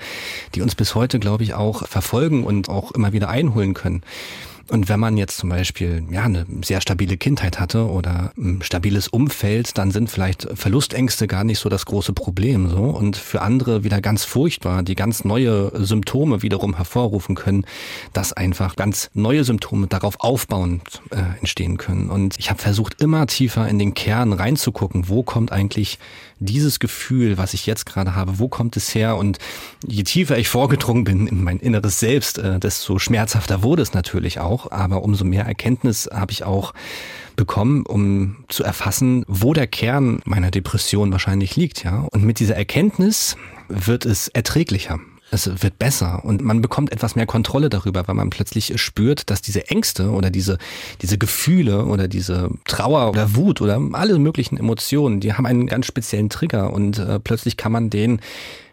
[0.54, 4.02] die uns bis heute, glaube ich, auch verfolgen und auch immer wieder einholen können.
[4.70, 9.08] Und wenn man jetzt zum Beispiel ja eine sehr stabile Kindheit hatte oder ein stabiles
[9.08, 13.82] Umfeld, dann sind vielleicht Verlustängste gar nicht so das große Problem so und für andere
[13.82, 17.64] wieder ganz furchtbar, die ganz neue Symptome wiederum hervorrufen können,
[18.12, 22.10] dass einfach ganz neue Symptome darauf aufbauend äh, entstehen können.
[22.10, 25.98] Und ich habe versucht immer tiefer in den Kern reinzugucken, wo kommt eigentlich
[26.40, 29.16] dieses Gefühl, was ich jetzt gerade habe, wo kommt es her?
[29.16, 29.38] Und
[29.86, 34.40] je tiefer ich vorgedrungen bin in mein inneres Selbst, äh, desto schmerzhafter wurde es natürlich
[34.40, 34.70] auch.
[34.70, 36.74] Aber umso mehr Erkenntnis habe ich auch
[37.36, 42.00] bekommen, um zu erfassen, wo der Kern meiner Depression wahrscheinlich liegt, ja.
[42.10, 43.36] Und mit dieser Erkenntnis
[43.68, 44.98] wird es erträglicher
[45.30, 49.42] es wird besser und man bekommt etwas mehr Kontrolle darüber, weil man plötzlich spürt, dass
[49.42, 50.58] diese Ängste oder diese,
[51.02, 55.86] diese Gefühle oder diese Trauer oder Wut oder alle möglichen Emotionen, die haben einen ganz
[55.86, 58.20] speziellen Trigger und äh, plötzlich kann man den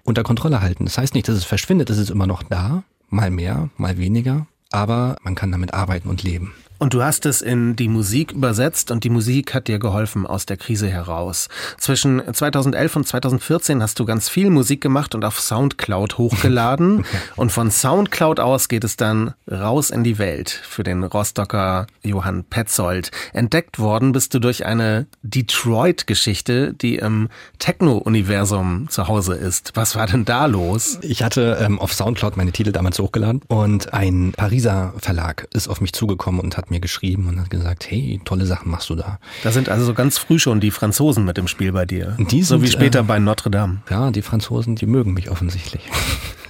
[0.03, 0.85] unter Kontrolle halten.
[0.85, 4.47] Das heißt nicht, dass es verschwindet, es ist immer noch da, mal mehr, mal weniger,
[4.71, 6.53] aber man kann damit arbeiten und leben.
[6.77, 10.45] Und du hast es in die Musik übersetzt und die Musik hat dir geholfen aus
[10.45, 11.47] der Krise heraus.
[11.77, 17.05] Zwischen 2011 und 2014 hast du ganz viel Musik gemacht und auf Soundcloud hochgeladen.
[17.37, 22.43] und von Soundcloud aus geht es dann raus in die Welt für den Rostocker Johann
[22.43, 23.11] Petzold.
[23.31, 29.71] Entdeckt worden bist du durch eine Detroit-Geschichte, die im Techno-Universum zu Hause ist.
[29.75, 30.99] Was war denn da los?
[31.01, 35.79] Ich hatte ähm, auf Soundcloud meine Titel damals hochgeladen und ein Pariser Verlag ist auf
[35.79, 38.95] mich zugekommen und hat hat mir geschrieben und hat gesagt, hey, tolle Sachen machst du
[38.95, 39.19] da.
[39.43, 42.17] Da sind also so ganz früh schon die Franzosen mit im Spiel bei dir.
[42.17, 43.81] Die sind, so wie später äh, bei Notre Dame.
[43.89, 45.83] Ja, die Franzosen, die mögen mich offensichtlich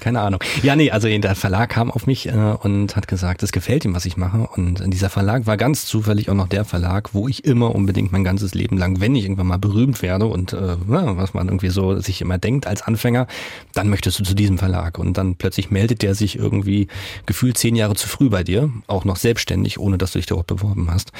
[0.05, 0.39] keine Ahnung.
[0.61, 3.95] Ja, nee, also der Verlag kam auf mich äh, und hat gesagt, es gefällt ihm,
[3.95, 4.47] was ich mache.
[4.55, 8.23] Und dieser Verlag war ganz zufällig auch noch der Verlag, wo ich immer unbedingt mein
[8.23, 11.99] ganzes Leben lang, wenn ich irgendwann mal berühmt werde und äh, was man irgendwie so
[11.99, 13.25] sich immer denkt als Anfänger,
[13.73, 14.99] dann möchtest du zu diesem Verlag.
[14.99, 16.87] Und dann plötzlich meldet der sich irgendwie
[17.25, 20.45] gefühlt zehn Jahre zu früh bei dir, auch noch selbstständig, ohne dass du dich dort
[20.45, 21.13] beworben hast.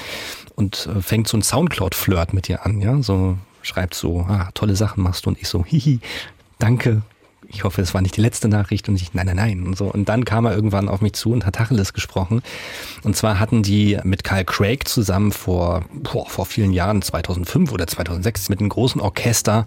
[0.54, 4.76] Und äh, fängt so ein Soundcloud-Flirt mit dir an, ja, so schreibt so, ah, tolle
[4.76, 6.02] Sachen machst du und ich so, hihi,
[6.60, 7.02] danke,
[7.56, 9.86] ich hoffe, es war nicht die letzte Nachricht und ich, nein, nein, nein und so.
[9.86, 12.42] Und dann kam er irgendwann auf mich zu und hat Tacheles gesprochen.
[13.04, 17.88] Und zwar hatten die mit Carl Craig zusammen vor, boah, vor vielen Jahren, 2005 oder
[17.88, 19.66] 2006, mit einem großen Orchester,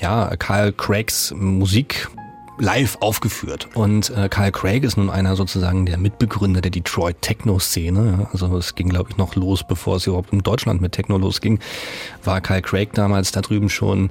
[0.00, 2.08] ja, Carl Craigs Musik
[2.58, 3.68] live aufgeführt.
[3.74, 8.28] Und äh, Carl Craig ist nun einer sozusagen der Mitbegründer der Detroit Techno-Szene.
[8.32, 11.58] Also es ging, glaube ich, noch los, bevor es überhaupt in Deutschland mit Techno losging,
[12.24, 14.10] war Carl Craig damals da drüben schon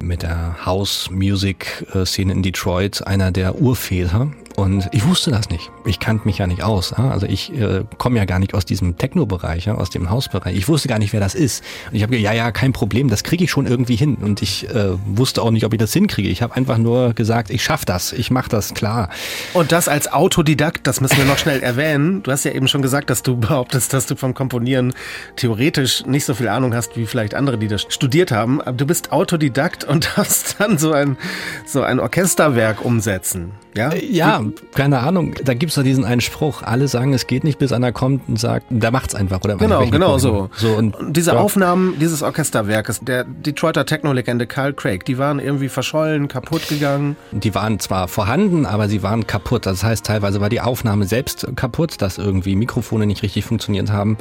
[0.00, 4.28] mit der House-Music-Szene in Detroit einer der Urväter.
[4.56, 5.70] Und ich wusste das nicht.
[5.84, 6.94] Ich kannte mich ja nicht aus.
[6.94, 10.56] Also ich äh, komme ja gar nicht aus diesem Techno-Bereich, aus dem Hausbereich.
[10.56, 11.62] Ich wusste gar nicht, wer das ist.
[11.90, 14.16] Und ich habe gesagt, ja, ja, kein Problem, das kriege ich schon irgendwie hin.
[14.16, 16.30] Und ich äh, wusste auch nicht, ob ich das hinkriege.
[16.30, 19.10] Ich habe einfach nur gesagt, ich schaffe das, ich mache das, klar.
[19.52, 22.22] Und das als Autodidakt, das müssen wir noch schnell erwähnen.
[22.22, 24.94] Du hast ja eben schon gesagt, dass du behauptest, dass du vom Komponieren
[25.36, 28.62] theoretisch nicht so viel Ahnung hast, wie vielleicht andere, die das studiert haben.
[28.62, 31.18] Aber du bist Autodidakt und darfst dann so ein,
[31.66, 33.52] so ein Orchesterwerk umsetzen.
[33.76, 33.90] Ja?
[33.90, 35.34] Äh, ja, keine Ahnung.
[35.44, 36.62] Da gibt's doch diesen einen Spruch.
[36.62, 39.40] Alle sagen, es geht nicht, bis einer kommt und sagt, der macht's einfach.
[39.42, 40.48] Oder genau, genau so.
[40.54, 41.38] so und, und diese ja.
[41.38, 47.16] Aufnahmen dieses Orchesterwerkes, der Detroiter Techno-Legende Carl Craig, die waren irgendwie verschollen, kaputt gegangen.
[47.32, 49.66] Die waren zwar vorhanden, aber sie waren kaputt.
[49.66, 54.16] Das heißt, teilweise war die Aufnahme selbst kaputt, dass irgendwie Mikrofone nicht richtig funktioniert haben.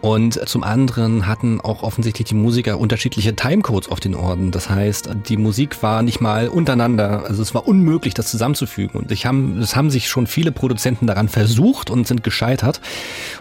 [0.00, 4.50] Und zum anderen hatten auch offensichtlich die Musiker unterschiedliche Timecodes auf den Orden.
[4.50, 7.24] Das heißt, die Musik war nicht mal untereinander.
[7.26, 8.99] Also es war unmöglich, das zusammenzufügen.
[9.00, 12.80] Und ich haben, es haben sich schon viele Produzenten daran versucht und sind gescheitert.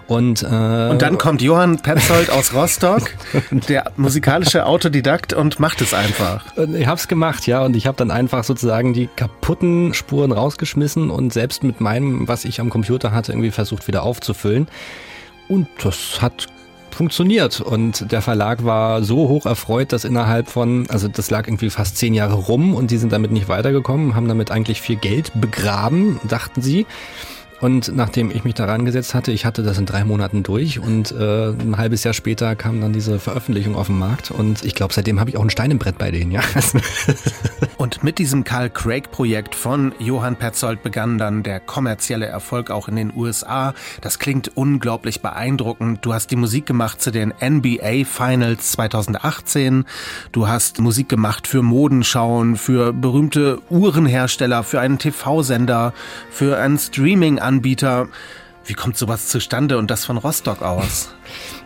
[0.08, 3.12] Und, äh, und dann kommt Johann Petzold aus Rostock,
[3.52, 6.46] der musikalische Autodidakt und macht es einfach.
[6.74, 11.10] Ich habe es gemacht, ja, und ich habe dann einfach sozusagen die kaputten Spuren rausgeschmissen
[11.10, 14.68] und selbst mit meinem, was ich am Computer hatte, irgendwie versucht wieder aufzufüllen.
[15.48, 16.48] Und das hat
[16.96, 17.62] funktioniert.
[17.62, 21.98] Und der Verlag war so hoch erfreut, dass innerhalb von, also das lag irgendwie fast
[21.98, 26.20] zehn Jahre rum und die sind damit nicht weitergekommen, haben damit eigentlich viel Geld begraben,
[26.28, 26.86] dachten sie.
[27.62, 31.12] Und nachdem ich mich daran gesetzt hatte, ich hatte das in drei Monaten durch und
[31.12, 34.94] äh, ein halbes Jahr später kam dann diese Veröffentlichung auf den Markt und ich glaube,
[34.94, 36.42] seitdem habe ich auch ein Stein im Brett bei denen, ja.
[37.78, 42.96] und mit diesem Carl Craig-Projekt von Johann Petzold begann dann der kommerzielle Erfolg auch in
[42.96, 43.74] den USA.
[44.02, 46.06] Das klingt unglaublich beeindruckend.
[46.06, 49.86] Du hast die Musik gemacht zu den NBA Finals 2018.
[50.32, 55.94] Du hast Musik gemacht für Modenschauen, für berühmte Uhrenhersteller, für einen TV-Sender,
[56.32, 56.78] für einen
[57.50, 58.08] Streaming-Anbieter.
[58.66, 61.10] Wie kommt sowas zustande und das von Rostock aus?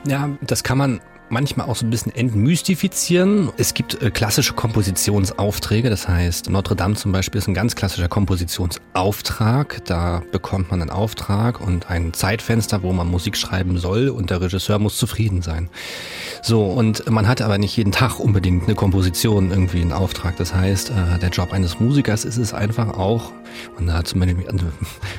[0.08, 1.02] Ja, das kann man
[1.34, 3.52] manchmal auch so ein bisschen entmystifizieren.
[3.58, 8.08] Es gibt äh, klassische Kompositionsaufträge, das heißt Notre Dame zum Beispiel ist ein ganz klassischer
[8.08, 9.84] Kompositionsauftrag.
[9.86, 14.42] Da bekommt man einen Auftrag und ein Zeitfenster, wo man Musik schreiben soll und der
[14.42, 15.70] Regisseur muss zufrieden sein.
[16.44, 20.38] So, und man hat aber nicht jeden Tag unbedingt eine Komposition irgendwie in Auftrag.
[20.38, 23.32] Das heißt, äh, der Job eines Musikers ist es einfach auch,
[23.78, 24.66] und da zum Beispiel also,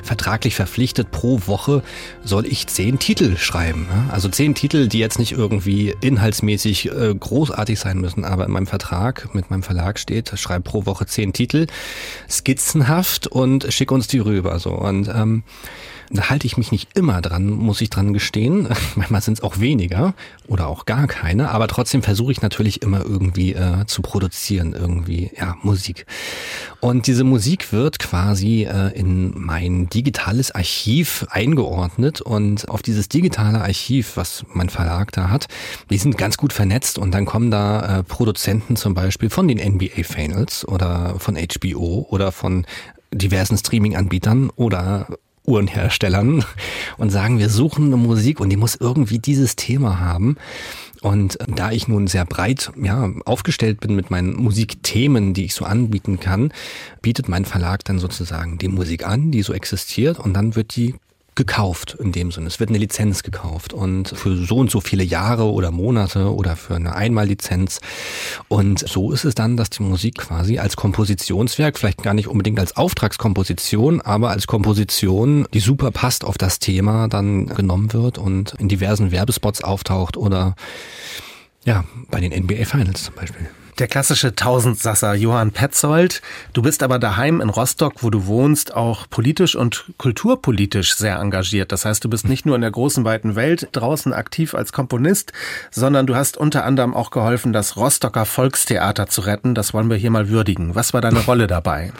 [0.03, 1.83] vertraglich verpflichtet, pro Woche
[2.23, 3.87] soll ich zehn Titel schreiben.
[4.11, 8.67] Also zehn Titel, die jetzt nicht irgendwie inhaltsmäßig äh, großartig sein müssen, aber in meinem
[8.67, 11.67] Vertrag mit meinem Verlag steht, schreib pro Woche zehn Titel,
[12.29, 14.59] skizzenhaft und schick uns die rüber.
[14.59, 15.43] So und ähm,
[16.15, 18.67] da halte ich mich nicht immer dran, muss ich dran gestehen.
[18.95, 20.13] Manchmal sind es auch weniger
[20.47, 25.31] oder auch gar keine, aber trotzdem versuche ich natürlich immer irgendwie äh, zu produzieren, irgendwie,
[25.37, 26.05] ja, Musik.
[26.79, 33.61] Und diese Musik wird quasi äh, in mein digitales Archiv eingeordnet und auf dieses digitale
[33.61, 35.47] Archiv, was mein Verlag da hat,
[35.89, 39.57] die sind ganz gut vernetzt und dann kommen da äh, Produzenten zum Beispiel von den
[39.57, 42.65] NBA Finals oder von HBO oder von
[43.11, 45.07] diversen Streaming-Anbietern oder
[45.45, 46.43] Uhrenherstellern
[46.97, 50.37] und sagen, wir suchen eine Musik und die muss irgendwie dieses Thema haben.
[51.01, 55.65] Und da ich nun sehr breit ja, aufgestellt bin mit meinen Musikthemen, die ich so
[55.65, 56.51] anbieten kann,
[57.01, 60.95] bietet mein Verlag dann sozusagen die Musik an, die so existiert und dann wird die
[61.35, 62.47] gekauft in dem Sinne.
[62.47, 66.55] Es wird eine Lizenz gekauft und für so und so viele Jahre oder Monate oder
[66.55, 67.79] für eine Einmallizenz.
[68.47, 72.59] Und so ist es dann, dass die Musik quasi als Kompositionswerk, vielleicht gar nicht unbedingt
[72.59, 78.53] als Auftragskomposition, aber als Komposition, die super passt auf das Thema, dann genommen wird und
[78.57, 80.55] in diversen Werbespots auftaucht oder
[81.65, 83.49] ja, bei den NBA Finals zum Beispiel.
[83.77, 86.21] Der klassische Tausendsasser Johann Petzold.
[86.53, 91.73] Du bist aber daheim in Rostock, wo du wohnst, auch politisch und kulturpolitisch sehr engagiert.
[91.73, 95.33] Das heißt, du bist nicht nur in der großen weiten Welt draußen aktiv als Komponist,
[95.71, 99.55] sondern du hast unter anderem auch geholfen, das Rostocker Volkstheater zu retten.
[99.55, 100.73] Das wollen wir hier mal würdigen.
[100.73, 101.91] Was war deine Rolle dabei?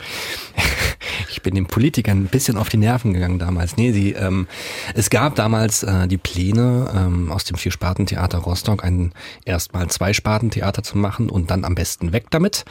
[1.29, 3.77] Ich bin den Politikern ein bisschen auf die Nerven gegangen damals.
[3.77, 4.47] Nee, sie, ähm,
[4.93, 9.11] es gab damals äh, die Pläne, ähm, aus dem Vierspartentheater Rostock ein
[9.43, 12.65] erstmal Zweispartentheater zu machen und dann am besten weg damit.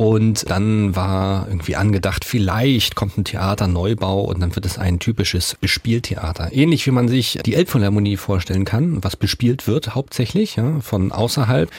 [0.00, 5.56] Und dann war irgendwie angedacht, vielleicht kommt ein Theaterneubau und dann wird es ein typisches
[5.60, 6.54] Bespieltheater.
[6.54, 11.70] Ähnlich wie man sich die Elbphilharmonie vorstellen kann, was bespielt wird hauptsächlich ja, von außerhalb.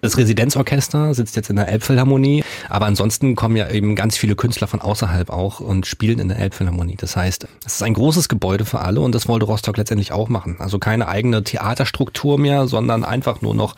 [0.00, 4.66] Das Residenzorchester sitzt jetzt in der Elbphilharmonie, aber ansonsten kommen ja eben ganz viele Künstler
[4.66, 6.96] von außerhalb auch und spielen in der Elbphilharmonie.
[6.96, 10.28] Das heißt, es ist ein großes Gebäude für alle und das wollte Rostock letztendlich auch
[10.28, 10.56] machen.
[10.58, 13.76] Also keine eigene Theaterstruktur mehr, sondern einfach nur noch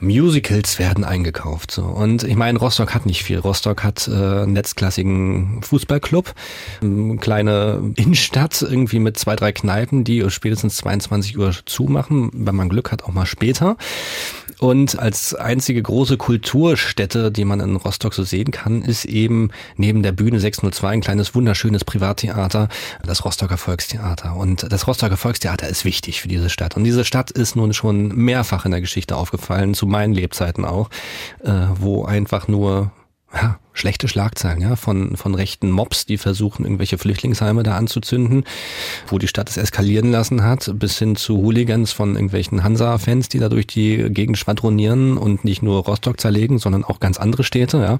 [0.00, 1.70] Musicals werden eingekauft.
[1.70, 1.84] So.
[1.84, 3.38] Und ich meine, Rostock hat nicht viel.
[3.38, 6.34] Rostock hat äh, einen netzklassigen Fußballclub,
[6.82, 12.68] eine kleine Innenstadt irgendwie mit zwei, drei Kneipen, die spätestens 22 Uhr zumachen, wenn man
[12.68, 13.76] Glück hat, auch mal später.
[14.60, 20.02] Und als einzige große Kulturstätte, die man in Rostock so sehen kann, ist eben neben
[20.02, 22.68] der Bühne 602 ein kleines wunderschönes Privattheater,
[23.02, 24.36] das Rostocker Volkstheater.
[24.36, 26.76] Und das Rostocker Volkstheater ist wichtig für diese Stadt.
[26.76, 30.88] Und diese Stadt ist nun schon mehrfach in der Geschichte aufgefallen, zu meinen Lebzeiten auch,
[31.44, 32.92] äh, wo einfach nur
[33.32, 38.44] ja, schlechte Schlagzeilen, ja, von, von rechten Mobs, die versuchen, irgendwelche Flüchtlingsheime da anzuzünden,
[39.06, 43.38] wo die Stadt es eskalieren lassen hat, bis hin zu Hooligans von irgendwelchen Hansa-Fans, die
[43.38, 47.78] da durch die Gegend schwadronieren und nicht nur Rostock zerlegen, sondern auch ganz andere Städte,
[47.78, 47.98] ja.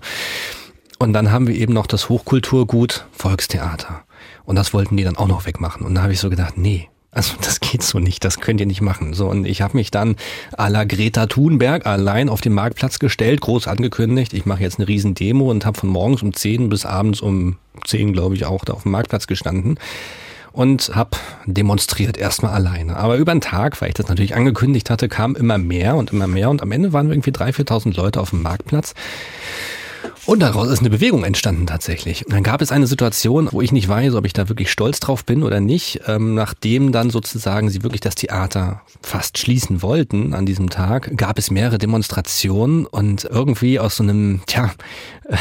[0.98, 4.02] Und dann haben wir eben noch das Hochkulturgut Volkstheater.
[4.44, 5.86] Und das wollten die dann auch noch wegmachen.
[5.86, 8.66] Und da habe ich so gedacht, nee, also das geht so nicht, das könnt ihr
[8.66, 9.14] nicht machen.
[9.14, 10.16] So und ich habe mich dann
[10.56, 14.88] à la Greta Thunberg allein auf den Marktplatz gestellt, groß angekündigt, ich mache jetzt eine
[14.88, 18.64] riesen Demo und habe von morgens um 10 bis abends um 10, glaube ich, auch
[18.64, 19.78] da auf dem Marktplatz gestanden
[20.52, 22.96] und habe demonstriert erstmal alleine.
[22.96, 26.26] Aber über den Tag, weil ich das natürlich angekündigt hatte, kam immer mehr und immer
[26.26, 28.94] mehr und am Ende waren irgendwie 3.000, 4.000 Leute auf dem Marktplatz.
[30.26, 32.26] Und daraus ist eine Bewegung entstanden tatsächlich.
[32.26, 35.00] Und dann gab es eine Situation, wo ich nicht weiß, ob ich da wirklich stolz
[35.00, 40.34] drauf bin oder nicht, ähm, nachdem dann sozusagen sie wirklich das Theater fast schließen wollten
[40.34, 44.70] an diesem Tag, gab es mehrere Demonstrationen und irgendwie aus so einem, tja,
[45.24, 45.36] äh,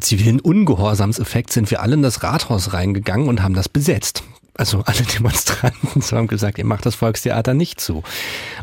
[0.00, 4.24] zivilen Ungehorsamseffekt sind wir alle in das Rathaus reingegangen und haben das besetzt
[4.62, 8.04] also alle Demonstranten haben gesagt, ihr macht das Volkstheater nicht zu.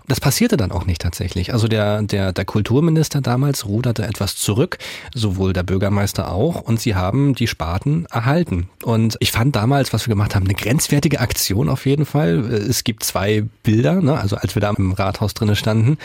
[0.07, 1.51] Das passierte dann auch nicht tatsächlich.
[1.51, 4.77] Also der, der, der Kulturminister damals ruderte etwas zurück,
[5.13, 8.69] sowohl der Bürgermeister auch, und sie haben die Sparten erhalten.
[8.81, 12.39] Und ich fand damals, was wir gemacht haben, eine grenzwertige Aktion auf jeden Fall.
[12.49, 14.17] Es gibt zwei Bilder, ne?
[14.17, 15.97] also als wir da im Rathaus drinnen standen.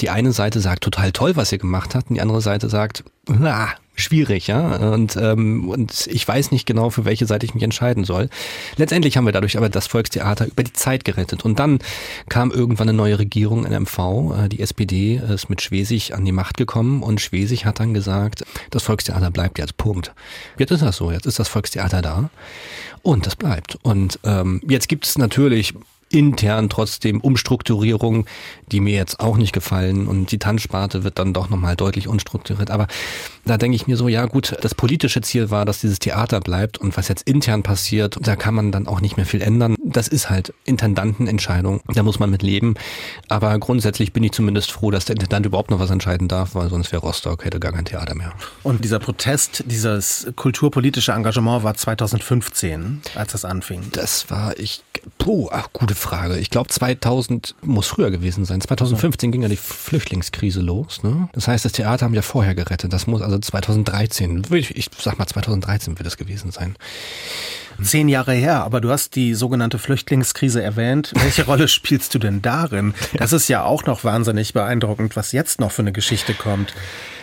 [0.00, 3.04] Die eine Seite sagt, total toll, was ihr gemacht habt, und die andere Seite sagt,
[3.30, 4.76] ah, schwierig, ja.
[4.76, 8.28] Und, ähm, und ich weiß nicht genau, für welche Seite ich mich entscheiden soll.
[8.76, 11.44] Letztendlich haben wir dadurch aber das Volkstheater über die Zeit gerettet.
[11.44, 11.78] Und dann
[12.28, 13.98] kam irgendwann eine neue Regierung in MV.
[14.44, 18.44] Äh, die SPD ist mit Schwesig an die Macht gekommen und Schwesig hat dann gesagt,
[18.70, 20.12] das Volkstheater bleibt jetzt, Punkt.
[20.58, 22.30] Jetzt ist das so, jetzt ist das Volkstheater da
[23.02, 23.78] und das bleibt.
[23.82, 25.74] Und ähm, jetzt gibt es natürlich
[26.10, 28.26] intern trotzdem Umstrukturierungen,
[28.72, 32.70] die mir jetzt auch nicht gefallen und die Tanzsparte wird dann doch nochmal deutlich unstrukturiert.
[32.70, 32.86] Aber
[33.44, 36.78] da denke ich mir so, ja gut, das politische Ziel war, dass dieses Theater bleibt
[36.78, 39.75] und was jetzt intern passiert, da kann man dann auch nicht mehr viel ändern.
[39.88, 42.74] Das ist halt Intendantenentscheidung, da muss man mit leben.
[43.28, 46.68] Aber grundsätzlich bin ich zumindest froh, dass der Intendant überhaupt noch was entscheiden darf, weil
[46.68, 48.32] sonst wäre Rostock, hätte gar kein Theater mehr.
[48.64, 53.82] Und dieser Protest, dieses kulturpolitische Engagement war 2015, als das anfing.
[53.92, 54.82] Das war, ich,
[55.18, 56.36] puh, ach, gute Frage.
[56.38, 58.60] Ich glaube 2000 muss früher gewesen sein.
[58.60, 61.02] 2015 ging ja die Flüchtlingskrise los.
[61.04, 61.28] Ne?
[61.32, 62.92] Das heißt, das Theater haben ja vorher gerettet.
[62.92, 66.76] Das muss also 2013, ich sag mal 2013 wird es gewesen sein.
[67.82, 71.12] Zehn Jahre her, aber du hast die sogenannte Flüchtlingskrise erwähnt.
[71.14, 72.94] Welche Rolle spielst du denn darin?
[73.14, 76.74] Das ist ja auch noch wahnsinnig beeindruckend, was jetzt noch für eine Geschichte kommt.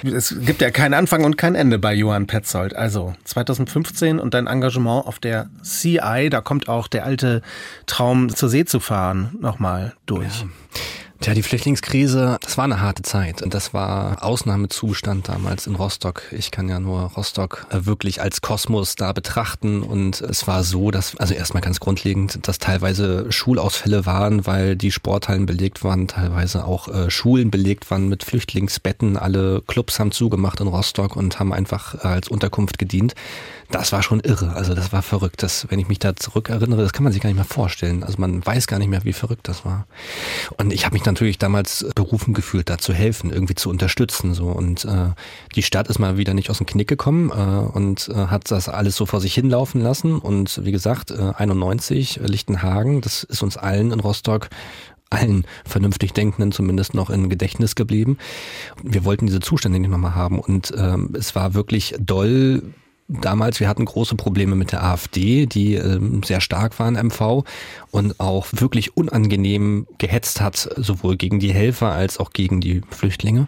[0.04, 2.76] Es gibt ja keinen Anfang und kein Ende bei Johann Petzold.
[2.76, 7.41] Also 2015 und dein Engagement auf der CI, da kommt auch der alte
[7.86, 10.41] Traum zur See zu fahren nochmal durch.
[10.41, 10.47] Ja.
[11.24, 13.41] Tja, die Flüchtlingskrise, das war eine harte Zeit.
[13.41, 16.24] Und das war Ausnahmezustand damals in Rostock.
[16.32, 19.84] Ich kann ja nur Rostock äh, wirklich als Kosmos da betrachten.
[19.84, 24.91] Und es war so, dass, also erstmal ganz grundlegend, dass teilweise Schulausfälle waren, weil die
[24.91, 29.15] Sporthallen belegt waren, teilweise auch äh, Schulen belegt waren mit Flüchtlingsbetten.
[29.15, 33.15] Alle Clubs haben zugemacht in Rostock und haben einfach als Unterkunft gedient
[33.74, 34.53] das war schon irre.
[34.53, 35.41] Also das war verrückt.
[35.41, 38.03] Das, wenn ich mich da zurückerinnere, das kann man sich gar nicht mehr vorstellen.
[38.03, 39.88] Also man weiß gar nicht mehr, wie verrückt das war.
[40.57, 44.36] Und ich habe mich natürlich damals berufen gefühlt, da zu helfen, irgendwie zu unterstützen.
[44.36, 45.09] So und äh,
[45.55, 48.69] die Stadt ist mal wieder nicht aus dem Knick gekommen äh, und äh, hat das
[48.69, 50.19] alles so vor sich hinlaufen lassen.
[50.19, 54.49] Und wie gesagt, äh, 91 Lichtenhagen, das ist uns allen in Rostock
[55.09, 58.17] allen vernünftig Denkenden zumindest noch in Gedächtnis geblieben.
[58.82, 62.63] Wir wollten diese Zustände nicht nochmal haben und ähm, es war wirklich doll
[63.08, 67.43] damals, wir hatten große Probleme mit der AfD, die ähm, sehr stark war in MV
[67.91, 73.47] und auch wirklich unangenehm gehetzt hat, sowohl gegen die Helfer als auch gegen die Flüchtlinge.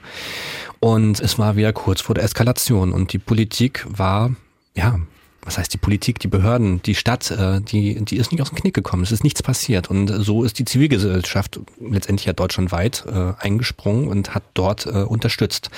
[0.80, 4.36] Und es war wieder kurz vor der Eskalation und die Politik war,
[4.76, 4.99] ja,
[5.45, 8.58] was heißt die Politik, die Behörden, die Stadt, äh, die, die ist nicht aus dem
[8.58, 9.03] Knick gekommen.
[9.03, 9.89] Es ist nichts passiert.
[9.91, 15.70] Und so ist die Zivilgesellschaft letztendlich ja deutschlandweit äh, eingesprungen und hat dort äh, unterstützt.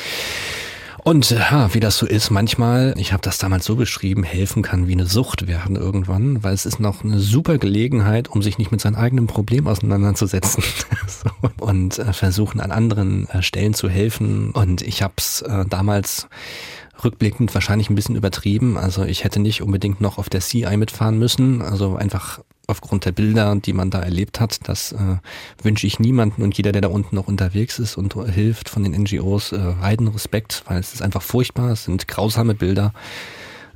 [1.07, 4.89] Und ja, wie das so ist, manchmal, ich habe das damals so beschrieben, helfen kann
[4.89, 8.73] wie eine Sucht werden irgendwann, weil es ist noch eine super Gelegenheit, um sich nicht
[8.73, 10.61] mit seinem eigenen Problem auseinanderzusetzen
[11.07, 11.29] so.
[11.65, 14.51] und äh, versuchen an anderen äh, Stellen zu helfen.
[14.51, 16.27] Und ich habe es äh, damals
[17.01, 18.77] rückblickend wahrscheinlich ein bisschen übertrieben.
[18.77, 21.61] Also ich hätte nicht unbedingt noch auf der CI mitfahren müssen.
[21.61, 24.67] Also einfach aufgrund der Bilder, die man da erlebt hat.
[24.67, 25.17] Das äh,
[25.63, 28.91] wünsche ich niemanden und jeder, der da unten noch unterwegs ist und hilft von den
[28.91, 29.73] NGOs, äh,
[30.09, 31.71] Respekt, weil es ist einfach furchtbar.
[31.71, 32.93] Es sind grausame Bilder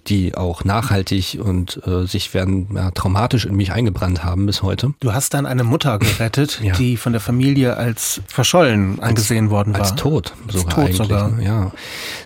[0.07, 4.93] die auch nachhaltig und äh, sich werden ja, traumatisch in mich eingebrannt haben bis heute.
[4.99, 6.73] Du hast dann eine Mutter gerettet, ja.
[6.73, 9.81] die von der Familie als verschollen angesehen als, worden war.
[9.81, 10.97] Als tot sogar als tot eigentlich.
[10.97, 11.31] Sogar.
[11.31, 11.45] Ne?
[11.45, 11.71] Ja.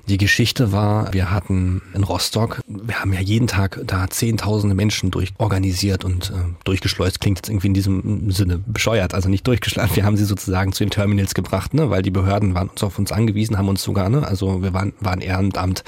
[0.07, 5.11] Die Geschichte war, wir hatten in Rostock, wir haben ja jeden Tag da zehntausende Menschen
[5.11, 7.19] durchorganisiert und äh, durchgeschleust.
[7.19, 9.95] Klingt jetzt irgendwie in diesem Sinne bescheuert, also nicht durchgeschleust.
[9.95, 12.99] Wir haben sie sozusagen zu den Terminals gebracht, ne, weil die Behörden waren uns auf
[12.99, 15.83] uns angewiesen, haben uns sogar, ne, also wir waren, waren Ehrenamt.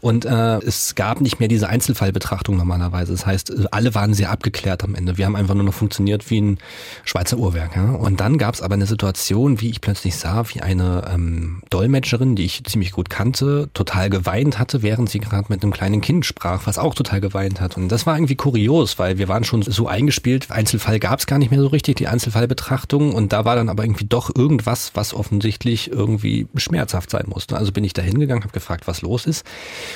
[0.00, 3.12] Und äh, es gab gab nicht mehr diese Einzelfallbetrachtung normalerweise.
[3.12, 5.16] Das heißt, alle waren sehr abgeklärt am Ende.
[5.16, 6.58] Wir haben einfach nur noch funktioniert wie ein
[7.04, 7.76] Schweizer Uhrwerk.
[7.76, 7.92] Ja?
[7.92, 12.34] Und dann gab es aber eine Situation, wie ich plötzlich sah, wie eine ähm, Dolmetscherin,
[12.34, 16.26] die ich ziemlich gut kannte, total geweint hatte, während sie gerade mit einem kleinen Kind
[16.26, 17.76] sprach, was auch total geweint hat.
[17.76, 20.50] Und das war irgendwie kurios, weil wir waren schon so eingespielt.
[20.50, 23.14] Einzelfall gab es gar nicht mehr so richtig, die Einzelfallbetrachtung.
[23.14, 27.56] Und da war dann aber irgendwie doch irgendwas, was offensichtlich irgendwie schmerzhaft sein musste.
[27.56, 29.46] Also bin ich da hingegangen, habe gefragt, was los ist.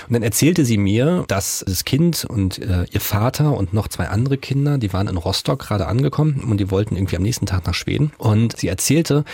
[0.07, 4.09] Und dann erzählte sie mir, dass das Kind und äh, ihr Vater und noch zwei
[4.09, 7.67] andere Kinder, die waren in Rostock gerade angekommen und die wollten irgendwie am nächsten Tag
[7.67, 8.13] nach Schweden.
[8.19, 9.25] Und sie erzählte,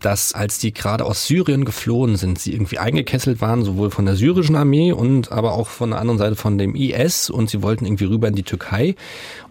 [0.00, 4.16] dass als die gerade aus Syrien geflohen sind, sie irgendwie eingekesselt waren, sowohl von der
[4.16, 7.84] syrischen Armee und aber auch von der anderen Seite von dem IS und sie wollten
[7.84, 8.94] irgendwie rüber in die Türkei.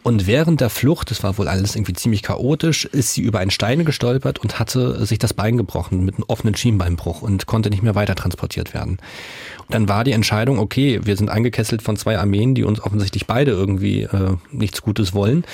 [0.04, 3.52] Und während der Flucht, das war wohl alles irgendwie ziemlich chaotisch, ist sie über einen
[3.52, 7.84] Stein gestolpert und hatte sich das Bein gebrochen mit einem offenen Schienbeinbruch und konnte nicht
[7.84, 8.98] mehr weiter transportiert werden.
[9.72, 13.52] Dann war die Entscheidung, okay, wir sind eingekesselt von zwei Armeen, die uns offensichtlich beide
[13.52, 15.46] irgendwie äh, nichts Gutes wollen.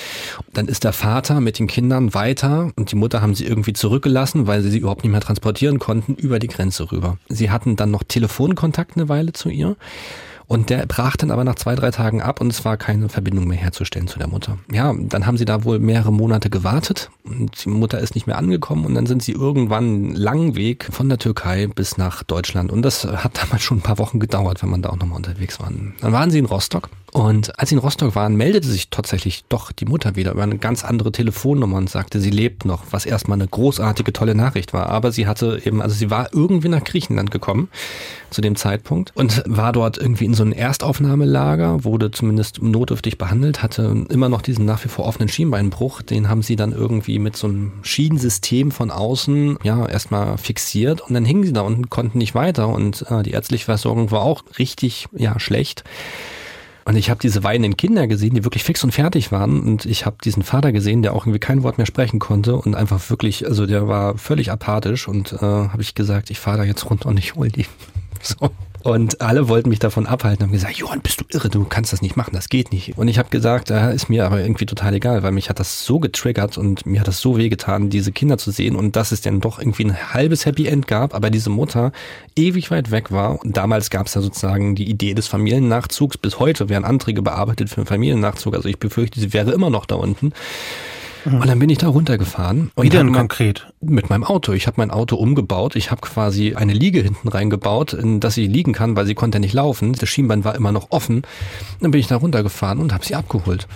[0.53, 4.47] Dann ist der Vater mit den Kindern weiter und die Mutter haben sie irgendwie zurückgelassen,
[4.47, 7.17] weil sie sie überhaupt nicht mehr transportieren konnten, über die Grenze rüber.
[7.29, 9.75] Sie hatten dann noch Telefonkontakt eine Weile zu ihr.
[10.47, 13.47] Und der brach dann aber nach zwei, drei Tagen ab und es war keine Verbindung
[13.47, 14.57] mehr herzustellen zu der Mutter.
[14.71, 18.37] Ja, dann haben sie da wohl mehrere Monate gewartet und die Mutter ist nicht mehr
[18.37, 22.71] angekommen und dann sind sie irgendwann einen langen Weg von der Türkei bis nach Deutschland.
[22.71, 25.59] Und das hat damals schon ein paar Wochen gedauert, wenn man da auch nochmal unterwegs
[25.59, 25.69] war.
[25.99, 29.71] Dann waren sie in Rostock und als sie in Rostock waren, meldete sich tatsächlich doch
[29.71, 33.39] die Mutter wieder über eine ganz andere Telefonnummer und sagte, sie lebt noch, was erstmal
[33.39, 34.89] eine großartige, tolle Nachricht war.
[34.89, 37.69] Aber sie hatte eben, also sie war irgendwie nach Griechenland gekommen
[38.29, 43.63] zu dem Zeitpunkt und war dort irgendwie in so einem Erstaufnahmelager, wurde zumindest notdürftig behandelt,
[43.63, 46.03] hatte immer noch diesen nach wie vor offenen Schienbeinbruch.
[46.03, 51.15] Den haben sie dann irgendwie mit so einem Schienensystem von außen ja erstmal fixiert und
[51.15, 54.43] dann hingen sie da unten, konnten nicht weiter und äh, die ärztliche Versorgung war auch
[54.59, 55.83] richtig ja schlecht.
[56.87, 59.59] Und ich habe diese weinenden Kinder gesehen, die wirklich fix und fertig waren.
[59.59, 62.75] Und ich habe diesen Vater gesehen, der auch irgendwie kein Wort mehr sprechen konnte und
[62.75, 65.09] einfach wirklich, also der war völlig apathisch.
[65.09, 67.65] Und äh, habe ich gesagt, ich fahre da jetzt runter und ich hol die.
[68.19, 68.49] So.
[68.83, 72.01] Und alle wollten mich davon abhalten, haben gesagt, Johann, bist du irre, du kannst das
[72.01, 72.97] nicht machen, das geht nicht.
[72.97, 75.85] Und ich habe gesagt, ja, ist mir aber irgendwie total egal, weil mich hat das
[75.85, 79.21] so getriggert und mir hat das so wehgetan, diese Kinder zu sehen und dass es
[79.21, 81.91] dann doch irgendwie ein halbes Happy End gab, aber diese Mutter
[82.35, 83.43] ewig weit weg war.
[83.43, 86.17] Und damals gab es ja sozusagen die Idee des Familiennachzugs.
[86.17, 88.55] Bis heute werden Anträge bearbeitet für einen Familiennachzug.
[88.55, 90.33] Also ich befürchte, sie wäre immer noch da unten.
[91.25, 91.41] Mhm.
[91.41, 92.71] Und dann bin ich da runtergefahren.
[92.79, 93.67] Wie denn konkret?
[93.81, 94.53] Mit meinem Auto.
[94.53, 95.75] Ich habe mein Auto umgebaut.
[95.75, 99.39] Ich habe quasi eine Liege hinten reingebaut, in das sie liegen kann, weil sie konnte
[99.39, 99.93] nicht laufen.
[99.93, 101.23] Das Schienbein war immer noch offen.
[101.81, 103.67] Dann bin ich da runtergefahren und habe sie abgeholt.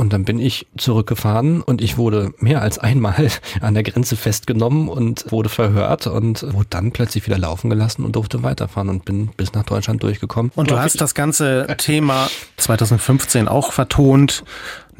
[0.00, 3.28] Und dann bin ich zurückgefahren und ich wurde mehr als einmal
[3.60, 8.16] an der Grenze festgenommen und wurde verhört und wurde dann plötzlich wieder laufen gelassen und
[8.16, 10.52] durfte weiterfahren und bin bis nach Deutschland durchgekommen.
[10.54, 14.42] Und du hast das ganze Thema 2015 auch vertont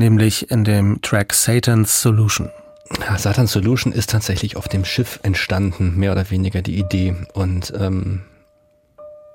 [0.01, 2.51] nämlich in dem Track Satan's Solution.
[3.07, 7.15] Ja, Satan's Solution ist tatsächlich auf dem Schiff entstanden, mehr oder weniger die Idee.
[7.35, 8.23] Und, ähm,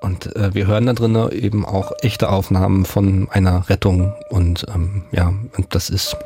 [0.02, 4.14] und äh, wir hören da drinnen eben auch echte Aufnahmen von einer Rettung.
[4.30, 6.18] Und ähm, ja, und das ist,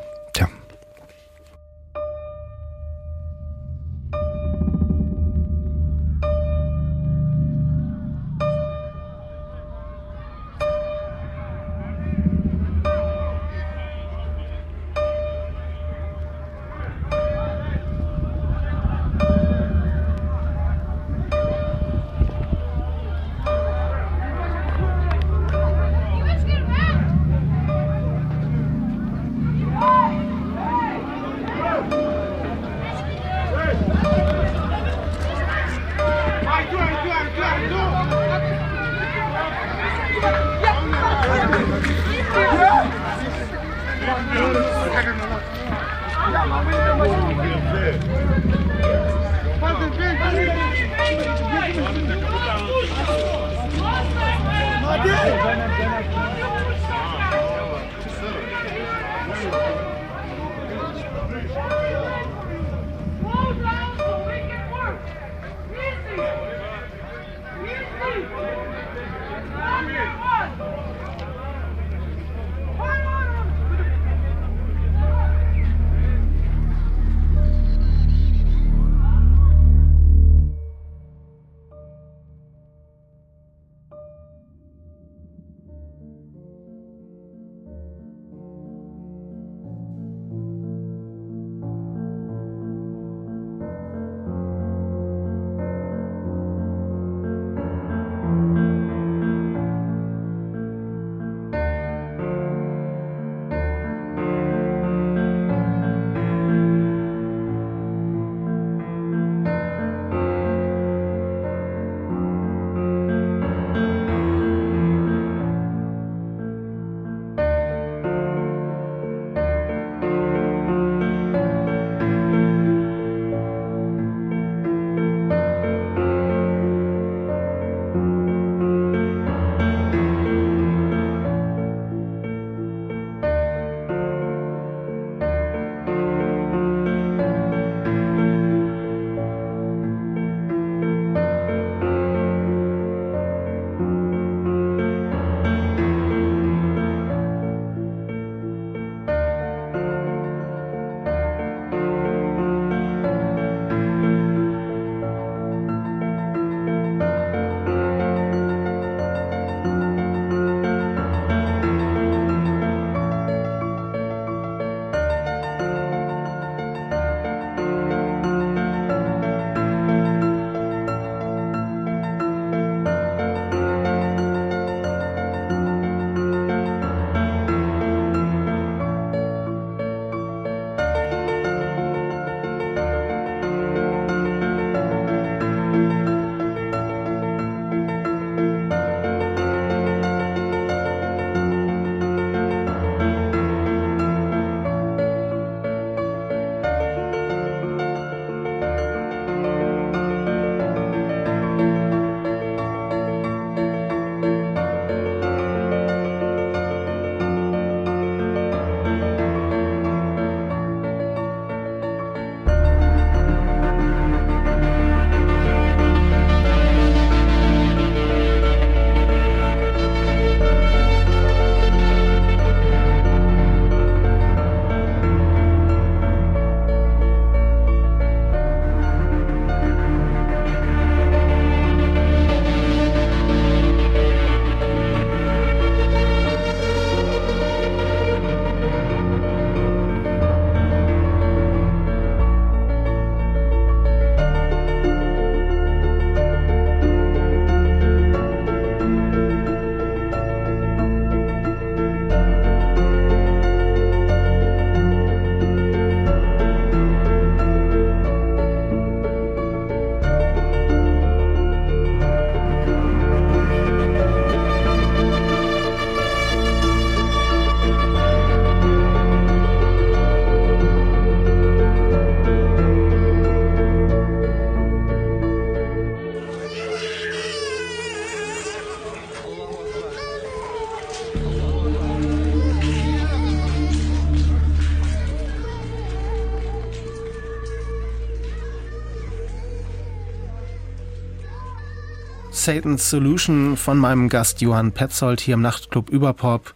[292.44, 296.54] Satan's Solution von meinem Gast Johann Petzold hier im Nachtclub Überpop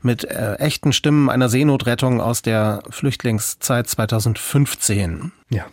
[0.00, 5.32] mit äh, echten Stimmen einer Seenotrettung aus der Flüchtlingszeit 2015.
[5.50, 5.66] Ja.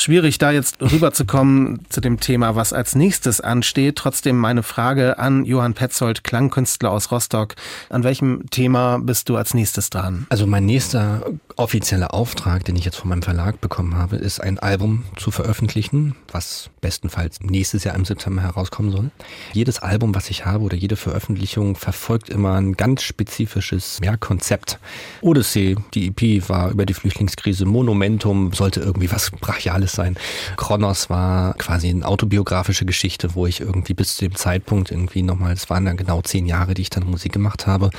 [0.00, 3.96] Schwierig, da jetzt rüberzukommen zu dem Thema, was als nächstes ansteht.
[3.96, 7.56] Trotzdem meine Frage an Johann Petzold, Klangkünstler aus Rostock.
[7.90, 10.28] An welchem Thema bist du als nächstes dran?
[10.28, 11.26] Also mein nächster
[11.56, 16.14] offizieller Auftrag, den ich jetzt von meinem Verlag bekommen habe, ist ein Album zu veröffentlichen,
[16.30, 19.10] was bestenfalls nächstes Jahr im September herauskommen soll.
[19.52, 24.78] Jedes Album, was ich habe oder jede Veröffentlichung verfolgt immer ein ganz spezifisches ja, Konzept.
[25.22, 30.16] Odyssey, die EP war über die Flüchtlingskrise, Monumentum sollte irgendwie was Brachiales sein.
[30.56, 35.52] Kronos war quasi eine autobiografische Geschichte, wo ich irgendwie bis zu dem Zeitpunkt irgendwie nochmal,
[35.52, 37.90] es waren dann genau zehn Jahre, die ich dann Musik gemacht habe.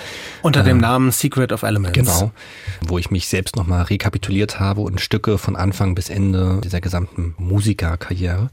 [0.41, 1.97] Unter dem äh, Namen Secret of Elements.
[1.97, 2.31] Genau,
[2.81, 7.35] wo ich mich selbst nochmal rekapituliert habe und Stücke von Anfang bis Ende dieser gesamten
[7.37, 8.49] Musikerkarriere.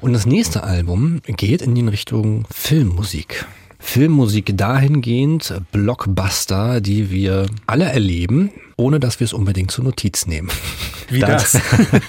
[0.00, 3.46] Und das nächste Album geht in die Richtung Filmmusik.
[3.78, 10.50] Filmmusik dahingehend, Blockbuster, die wir alle erleben, ohne dass wir es unbedingt zur Notiz nehmen.
[11.08, 11.52] Wie das?
[11.52, 11.62] das?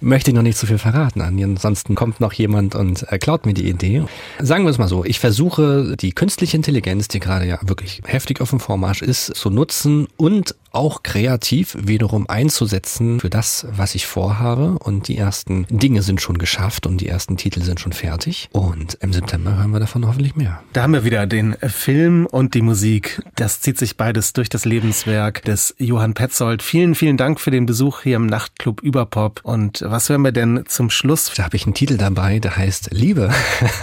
[0.00, 1.20] möchte ich noch nicht zu viel verraten.
[1.20, 4.04] Ansonsten kommt noch jemand und äh, klaut mir die Idee.
[4.40, 8.40] Sagen wir es mal so, ich versuche die künstliche Intelligenz, die gerade ja wirklich heftig
[8.40, 14.06] auf dem Vormarsch ist, zu nutzen und auch kreativ wiederum einzusetzen für das, was ich
[14.06, 14.76] vorhabe.
[14.78, 18.50] Und die ersten Dinge sind schon geschafft und die ersten Titel sind schon fertig.
[18.52, 20.62] Und im September hören wir davon hoffentlich mehr.
[20.74, 23.22] Da haben wir wieder den Film und die Musik.
[23.36, 26.62] Das zieht sich beides durch das Lebenswerk des Johann Petzold.
[26.62, 29.40] Vielen, vielen Dank für den Besuch hier im Nachtclub Überpop.
[29.44, 31.32] Und was hören wir denn zum Schluss?
[31.34, 33.30] Da habe ich einen Titel dabei, der heißt Liebe.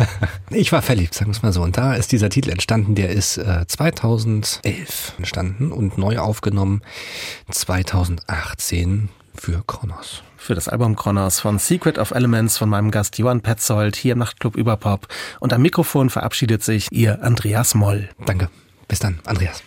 [0.51, 1.63] ich war verliebt, sagen wir es mal so.
[1.63, 6.83] Und da ist dieser Titel entstanden, der ist äh, 2011 entstanden und neu aufgenommen
[7.49, 10.21] 2018 für Kronos.
[10.37, 14.19] Für das Album Kronos von Secret of Elements von meinem Gast Johann Petzold hier im
[14.19, 15.07] Nachtclub Überpop.
[15.39, 18.07] Und am Mikrofon verabschiedet sich Ihr Andreas Moll.
[18.23, 18.51] Danke.
[18.87, 19.63] Bis dann, Andreas.